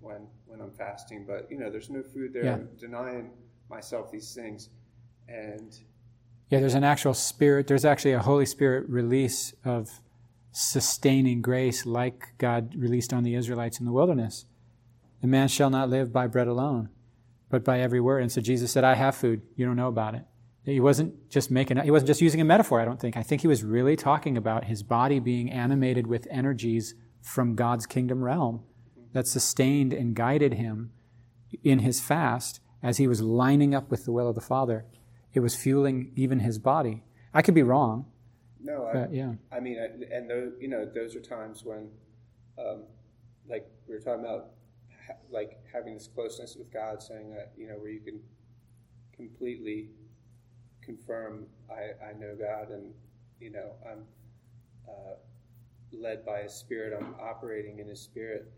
[0.02, 2.46] when when I'm fasting, but you know, there's no food there.
[2.46, 2.54] Yeah.
[2.54, 3.32] I'm denying
[3.70, 4.70] myself these things,
[5.28, 5.78] and
[6.50, 10.02] Yeah, there's an actual spirit, there's actually a Holy Spirit release of
[10.52, 14.46] sustaining grace like God released on the Israelites in the wilderness.
[15.22, 16.90] The man shall not live by bread alone,
[17.56, 18.22] but by every word.
[18.22, 19.42] And so Jesus said, I have food.
[19.56, 20.26] You don't know about it.
[20.66, 23.16] He wasn't just making he wasn't just using a metaphor, I don't think.
[23.16, 27.86] I think he was really talking about his body being animated with energies from God's
[27.86, 28.64] kingdom realm
[29.14, 30.92] that sustained and guided him
[31.64, 34.86] in his fast as he was lining up with the will of the Father.
[35.34, 37.06] It was fueling even his body.
[37.34, 38.08] I could be wrong,
[38.60, 39.32] no, I, but yeah.
[39.50, 39.78] I mean,
[40.12, 41.88] and those, you know, those are times when,
[42.60, 42.84] um,
[43.48, 44.50] like we were talking about,
[45.08, 48.20] ha- like having this closeness with God, saying that you know where you can
[49.16, 49.90] completely
[50.82, 52.94] confirm I, I know God, and
[53.40, 54.04] you know I'm
[54.88, 55.16] uh,
[55.92, 56.94] led by His Spirit.
[57.00, 58.52] I'm operating in His Spirit,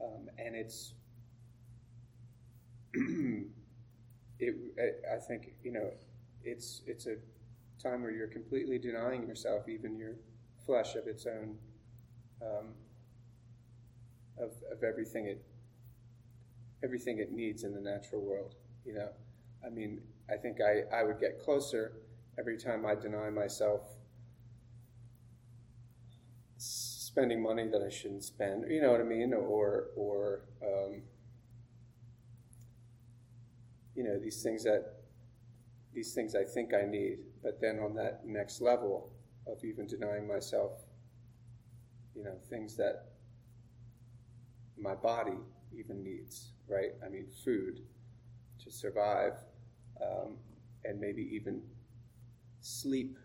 [0.00, 0.94] um, and it's.
[4.38, 5.90] it, I- think you know,
[6.44, 7.16] it's it's a
[7.82, 10.16] time where you're completely denying yourself, even your
[10.66, 11.56] flesh, of its own,
[12.42, 12.68] um,
[14.38, 15.44] of, of everything it,
[16.84, 18.54] everything it needs in the natural world.
[18.84, 19.08] You know,
[19.64, 21.92] I mean, I think I, I would get closer
[22.38, 23.82] every time I deny myself
[26.56, 31.02] spending money that I shouldn't spend, you know what I mean, or or um,
[33.94, 35.02] you know these things that
[35.92, 39.12] these things I think I need, but then on that next level
[39.46, 40.72] of even denying myself,
[42.14, 43.06] you know, things that
[44.78, 45.38] my body
[45.76, 46.92] even needs, right?
[47.04, 47.80] I mean, food
[48.64, 49.34] to survive,
[50.00, 50.36] um,
[50.84, 51.62] and maybe even
[52.60, 53.18] sleep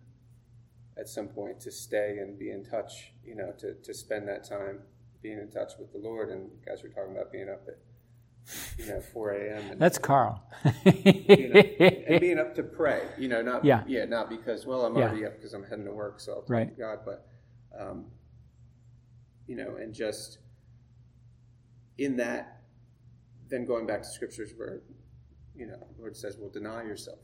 [0.97, 4.43] at some point to stay and be in touch, you know, to, to spend that
[4.43, 4.79] time
[5.21, 6.29] being in touch with the Lord.
[6.29, 7.77] And you guys were talking about being up at,
[8.79, 9.71] you know, 4 a.m.
[9.71, 10.43] And, That's Carl.
[10.83, 11.61] you know,
[12.07, 13.83] and being up to pray, you know, not, Yeah.
[13.88, 15.03] yeah, not because, well, I'm Yeah.
[15.05, 16.75] already up because I'm heading to work, so I'll talk Right.
[16.75, 17.27] to God, but,
[17.77, 18.05] um,
[19.45, 20.39] you know, and just
[21.97, 22.57] in that,
[23.49, 24.81] then going back to scriptures where,
[25.55, 27.19] you know, the Lord says, well, deny yourself,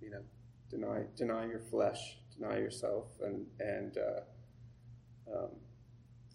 [0.00, 0.22] you know,
[0.70, 3.06] deny, deny your flesh, deny yourself.
[3.22, 5.50] And, and, uh, um,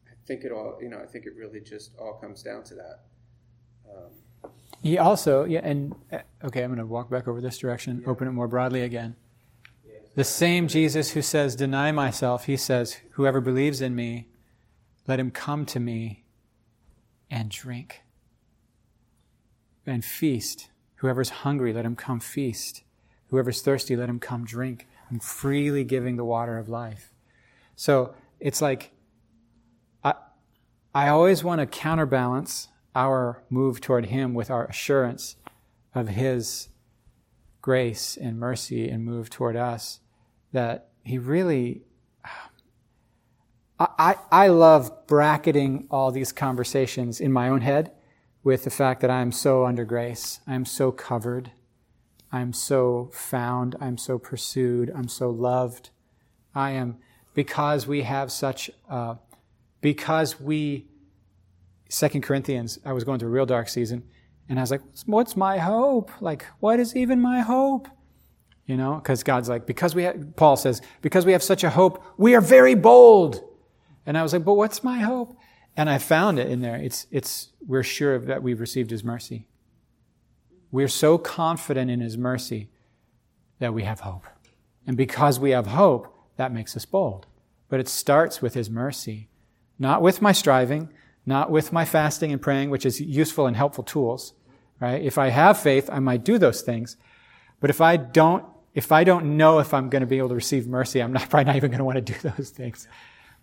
[0.07, 2.75] I think it all, you know, I think it really just all comes down to
[2.75, 2.99] that.
[3.89, 4.51] Um,
[4.81, 8.27] He also, yeah, and uh, okay, I'm going to walk back over this direction, open
[8.27, 9.15] it more broadly again.
[10.13, 14.27] The same Jesus who says, Deny myself, he says, Whoever believes in me,
[15.07, 16.25] let him come to me
[17.29, 18.01] and drink
[19.85, 20.69] and feast.
[20.95, 22.83] Whoever's hungry, let him come feast.
[23.29, 24.87] Whoever's thirsty, let him come drink.
[25.09, 27.11] I'm freely giving the water of life.
[27.75, 28.91] So it's like,
[30.03, 30.13] I,
[30.93, 35.35] I always want to counterbalance our move toward Him with our assurance
[35.93, 36.69] of His
[37.61, 39.99] grace and mercy and move toward us
[40.51, 41.83] that He really.
[43.79, 47.91] I, I, I love bracketing all these conversations in my own head
[48.43, 50.39] with the fact that I'm so under grace.
[50.47, 51.51] I'm so covered.
[52.31, 53.75] I'm so found.
[53.79, 54.91] I'm so pursued.
[54.95, 55.89] I'm so loved.
[56.55, 56.97] I am,
[57.33, 59.15] because we have such, uh,
[59.81, 60.87] because we
[61.89, 64.03] Second Corinthians, I was going through a real dark season,
[64.47, 66.09] and I was like, "What's my hope?
[66.21, 67.89] Like, what is even my hope?"
[68.65, 71.69] You know, because God's like, because we, have, Paul says, because we have such a
[71.69, 73.43] hope, we are very bold.
[74.05, 75.35] And I was like, "But what's my hope?"
[75.75, 76.75] And I found it in there.
[76.75, 79.47] It's, it's, we're sure that we've received His mercy.
[80.71, 82.69] We're so confident in His mercy
[83.59, 84.25] that we have hope,
[84.87, 87.27] and because we have hope, that makes us bold.
[87.69, 89.29] But it starts with His mercy,
[89.77, 90.89] not with my striving
[91.25, 94.33] not with my fasting and praying, which is useful and helpful tools,
[94.79, 95.01] right?
[95.01, 96.97] If I have faith, I might do those things.
[97.59, 98.43] But if I don't,
[98.73, 101.21] if I don't know if I'm going to be able to receive mercy, I'm not,
[101.29, 102.87] probably not even going to want to do those things.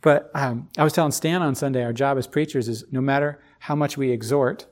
[0.01, 3.41] But um, I was telling Stan on Sunday, our job as preachers is no matter
[3.61, 4.67] how much we exhort,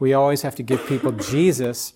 [0.00, 1.94] we always have to give people Jesus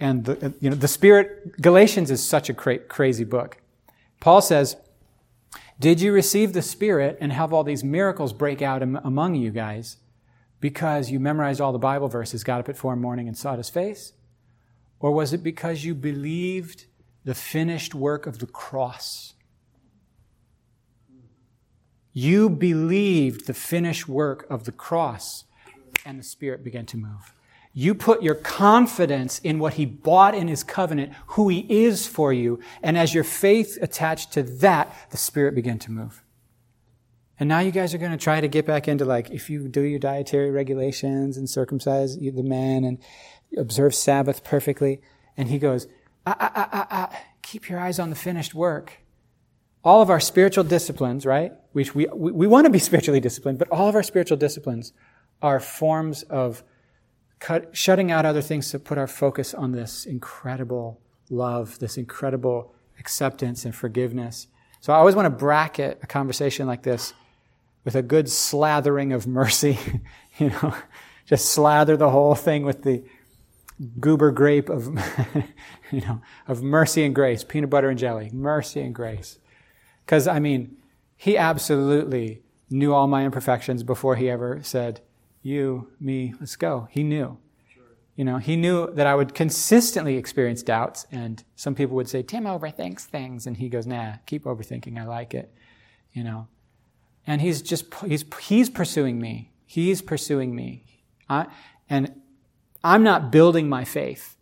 [0.00, 1.60] and the, you know the Spirit.
[1.60, 3.58] Galatians is such a cra- crazy book.
[4.20, 4.76] Paul says,
[5.80, 9.50] did you receive the Spirit and have all these miracles break out am- among you
[9.50, 9.96] guys
[10.60, 13.36] because you memorized all the Bible verses, got up at four in the morning and
[13.36, 14.12] sought His face?
[15.00, 16.86] Or was it because you believed
[17.24, 19.34] the finished work of the cross?
[22.12, 25.44] You believed the finished work of the cross,
[26.04, 27.34] and the Spirit began to move.
[27.72, 32.32] You put your confidence in what He bought in His covenant, who He is for
[32.32, 36.22] you, and as your faith attached to that, the Spirit began to move.
[37.40, 39.68] And now you guys are going to try to get back into like, if you
[39.68, 42.98] do your dietary regulations and circumcise the man and
[43.56, 45.00] observe Sabbath perfectly.
[45.36, 45.86] And he goes,
[46.26, 48.98] ah, ah, ah, ah, ah, keep your eyes on the finished work.
[49.84, 51.52] All of our spiritual disciplines, right?
[51.72, 54.92] We, we, we want to be spiritually disciplined, but all of our spiritual disciplines
[55.42, 56.64] are forms of
[57.38, 61.00] cut, shutting out other things to put our focus on this incredible
[61.30, 64.48] love, this incredible acceptance and forgiveness.
[64.80, 67.14] So I always want to bracket a conversation like this
[67.84, 69.78] with a good slathering of mercy,
[70.38, 70.74] you know,
[71.26, 73.02] just slather the whole thing with the
[74.00, 74.86] goober grape of,
[75.92, 79.38] you know, of mercy and grace, peanut butter and jelly, mercy and grace.
[80.04, 80.77] Because, I mean,
[81.18, 85.00] he absolutely knew all my imperfections before he ever said,
[85.42, 86.86] you, me, let's go.
[86.90, 87.38] He knew.
[88.14, 92.22] You know, he knew that I would consistently experience doubts, and some people would say,
[92.22, 93.46] Tim overthinks things.
[93.46, 94.98] And he goes, nah, keep overthinking.
[94.98, 95.52] I like it.
[96.12, 96.48] You know,
[97.26, 99.52] and he's just, he's, he's pursuing me.
[99.66, 100.84] He's pursuing me.
[101.28, 101.46] I,
[101.90, 102.20] and
[102.82, 104.36] I'm not building my faith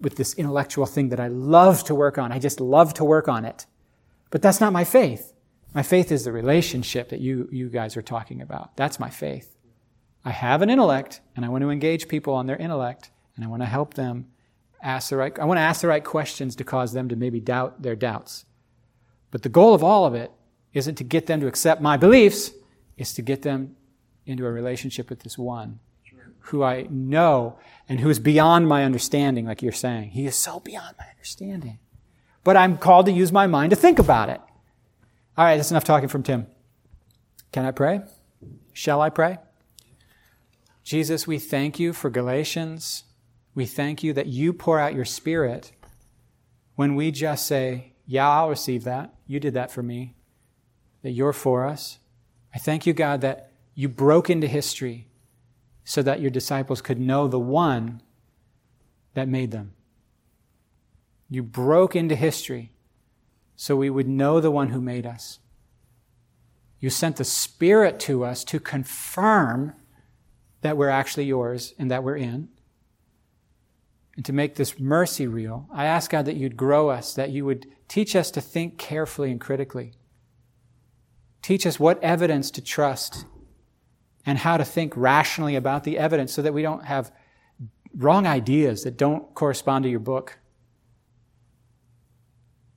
[0.00, 2.32] with this intellectual thing that I love to work on.
[2.32, 3.66] I just love to work on it.
[4.30, 5.32] But that's not my faith.
[5.74, 8.76] My faith is the relationship that you, you guys are talking about.
[8.76, 9.56] That's my faith.
[10.24, 13.48] I have an intellect and I want to engage people on their intellect and I
[13.48, 14.26] want to help them
[14.82, 17.40] ask the right, I want to ask the right questions to cause them to maybe
[17.40, 18.44] doubt their doubts.
[19.30, 20.30] But the goal of all of it
[20.74, 22.52] isn't to get them to accept my beliefs,
[22.96, 23.76] it's to get them
[24.26, 25.80] into a relationship with this one
[26.46, 27.58] who I know
[27.88, 30.10] and who is beyond my understanding, like you're saying.
[30.10, 31.78] He is so beyond my understanding.
[32.44, 34.40] But I'm called to use my mind to think about it.
[35.36, 36.46] All right, that's enough talking from Tim.
[37.52, 38.02] Can I pray?
[38.74, 39.38] Shall I pray?
[40.84, 43.04] Jesus, we thank you for Galatians.
[43.54, 45.72] We thank you that you pour out your spirit
[46.74, 49.14] when we just say, Yeah, I'll receive that.
[49.26, 50.14] You did that for me.
[51.02, 51.98] That you're for us.
[52.54, 55.08] I thank you, God, that you broke into history
[55.84, 58.02] so that your disciples could know the one
[59.14, 59.72] that made them.
[61.30, 62.71] You broke into history
[63.56, 65.38] so we would know the one who made us.
[66.80, 69.74] You sent the Spirit to us to confirm
[70.62, 72.48] that we're actually yours and that we're in.
[74.16, 77.44] And to make this mercy real, I ask God that you'd grow us, that you
[77.44, 79.92] would teach us to think carefully and critically.
[81.40, 83.26] Teach us what evidence to trust
[84.26, 87.12] and how to think rationally about the evidence so that we don't have
[87.96, 90.38] wrong ideas that don't correspond to your book.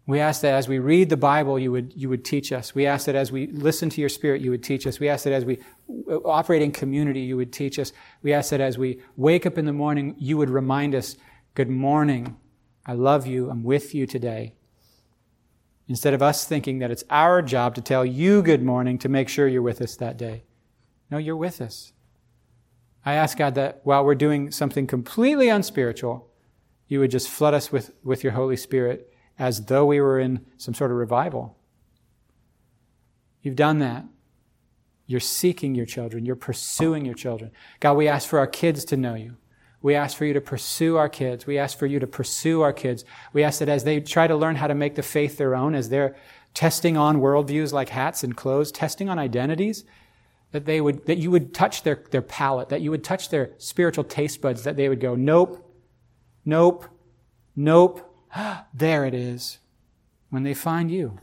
[0.08, 2.76] We ask that as we read the Bible, you would, you would teach us.
[2.76, 5.00] We ask that as we listen to your Spirit, you would teach us.
[5.00, 5.60] We ask that as we
[6.08, 7.92] uh, operate in community, you would teach us.
[8.22, 11.16] We ask that as we wake up in the morning, you would remind us,
[11.56, 12.36] Good morning.
[12.86, 13.50] I love you.
[13.50, 14.56] I'm with you today.
[15.88, 19.30] Instead of us thinking that it's our job to tell you good morning to make
[19.30, 20.44] sure you're with us that day.
[21.10, 21.94] No, you're with us.
[23.06, 26.28] I ask God that while we're doing something completely unspiritual,
[26.90, 30.46] you would just flood us with, with your Holy Spirit as though we were in
[30.58, 31.58] some sort of revival.
[33.42, 34.06] You've done that.
[35.08, 36.26] You're seeking your children.
[36.26, 37.52] You're pursuing your children.
[37.80, 39.38] God, we ask for our kids to know you.
[39.82, 41.46] We ask for you to pursue our kids.
[41.46, 43.06] We ask for you to pursue our kids.
[43.34, 45.76] We ask that as they try to learn how to make the faith their own,
[45.76, 46.16] as they're
[46.56, 49.84] testing on worldviews like hats and clothes, testing on identities,
[50.54, 53.52] that they would, that you would touch their, their palate, that you would touch their
[53.60, 55.72] spiritual taste buds, that they would go, nope,
[56.46, 56.86] nope,
[57.56, 58.15] nope,
[58.74, 59.60] there it is,
[60.30, 61.18] when they find you.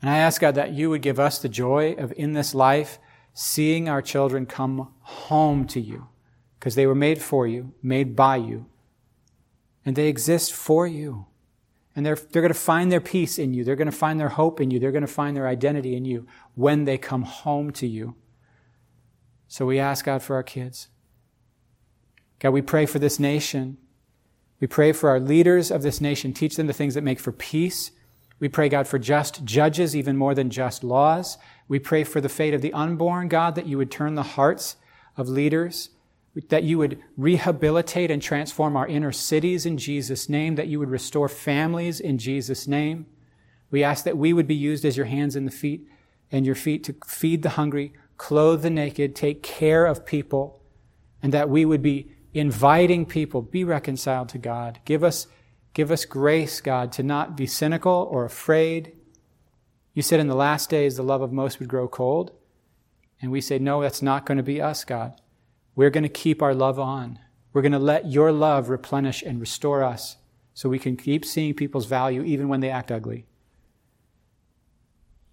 [0.00, 2.98] And I ask God that you would give us the joy of in this life
[3.34, 6.08] seeing our children come home to you
[6.58, 8.66] because they were made for you, made by you,
[9.84, 11.26] and they exist for you.
[11.94, 13.64] And they're, they're going to find their peace in you.
[13.64, 14.78] They're going to find their hope in you.
[14.78, 18.16] They're going to find their identity in you when they come home to you.
[19.46, 20.88] So we ask God for our kids.
[22.38, 23.76] God, we pray for this nation.
[24.62, 26.32] We pray for our leaders of this nation.
[26.32, 27.90] Teach them the things that make for peace.
[28.40, 31.36] We pray, God, for just judges, even more than just laws.
[31.68, 34.76] We pray for the fate of the unborn, God, that you would turn the hearts
[35.18, 35.90] of leaders
[36.48, 40.90] that you would rehabilitate and transform our inner cities in Jesus' name, that you would
[40.90, 43.06] restore families in Jesus' name.
[43.70, 45.86] We ask that we would be used as your hands and the feet
[46.30, 50.62] and your feet to feed the hungry, clothe the naked, take care of people,
[51.22, 54.80] and that we would be inviting people, be reconciled to God.
[54.84, 55.26] Give us,
[55.74, 58.92] give us grace, God, to not be cynical or afraid.
[59.94, 62.32] You said in the last days the love of most would grow cold.
[63.20, 65.20] And we say, no, that's not going to be us, God.
[65.76, 67.18] We're going to keep our love on.
[67.52, 70.16] We're going to let your love replenish and restore us
[70.54, 73.26] so we can keep seeing people's value even when they act ugly.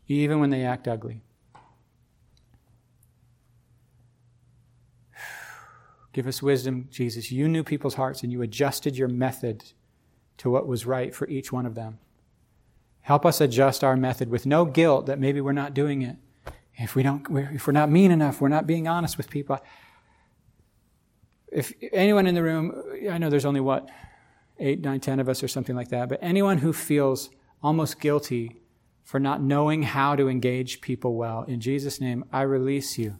[0.08, 1.22] Even when they act ugly.
[6.14, 7.32] Give us wisdom, Jesus.
[7.32, 9.64] You knew people's hearts and you adjusted your method
[10.38, 12.00] to what was right for each one of them.
[13.02, 16.18] Help us adjust our method with no guilt that maybe we're not doing it.
[16.76, 19.60] If we don't, if we're not mean enough, we're not being honest with people
[21.52, 23.90] if anyone in the room, I know there's only what,
[24.60, 27.30] eight, nine, ten of us or something like that, but anyone who feels
[27.64, 28.62] almost guilty
[29.04, 33.18] for not knowing how to engage people well, in Jesus' name, I release you.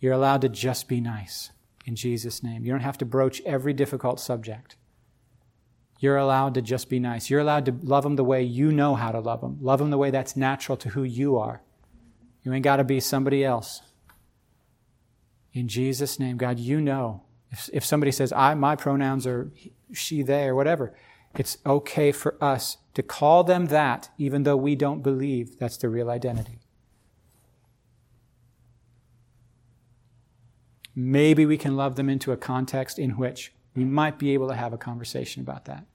[0.00, 1.50] You're allowed to just be nice
[1.90, 2.64] in Jesus' name.
[2.64, 4.76] You don't have to broach every difficult subject.
[5.98, 7.28] You're allowed to just be nice.
[7.28, 9.58] You're allowed to love them the way you know how to love them.
[9.60, 11.62] Love them the way that's natural to who you are.
[12.44, 13.82] You ain't got to be somebody else.
[15.52, 17.24] In Jesus' name, God, you know.
[17.50, 19.50] If, if somebody says, I, my pronouns are
[19.92, 20.94] she, they, or whatever,
[21.34, 25.88] it's okay for us to call them that, even though we don't believe that's the
[25.88, 26.60] real identity.
[30.94, 34.54] Maybe we can love them into a context in which we might be able to
[34.54, 35.86] have a conversation about that.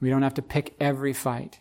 [0.00, 1.60] We don't have to pick every fight.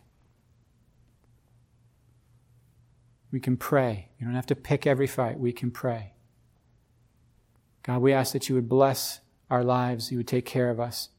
[3.32, 4.10] We can pray.
[4.20, 5.40] You don't have to pick every fight.
[5.40, 6.14] We can pray.
[7.84, 10.12] God, we ask that you would bless our lives.
[10.12, 11.10] You would take care of us.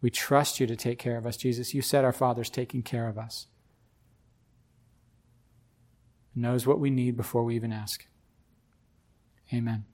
[0.00, 1.74] We trust you to take care of us, Jesus.
[1.74, 3.46] You said our Father's taking care of us.
[6.34, 8.06] Knows what we need before we even ask.
[9.52, 9.84] Amen.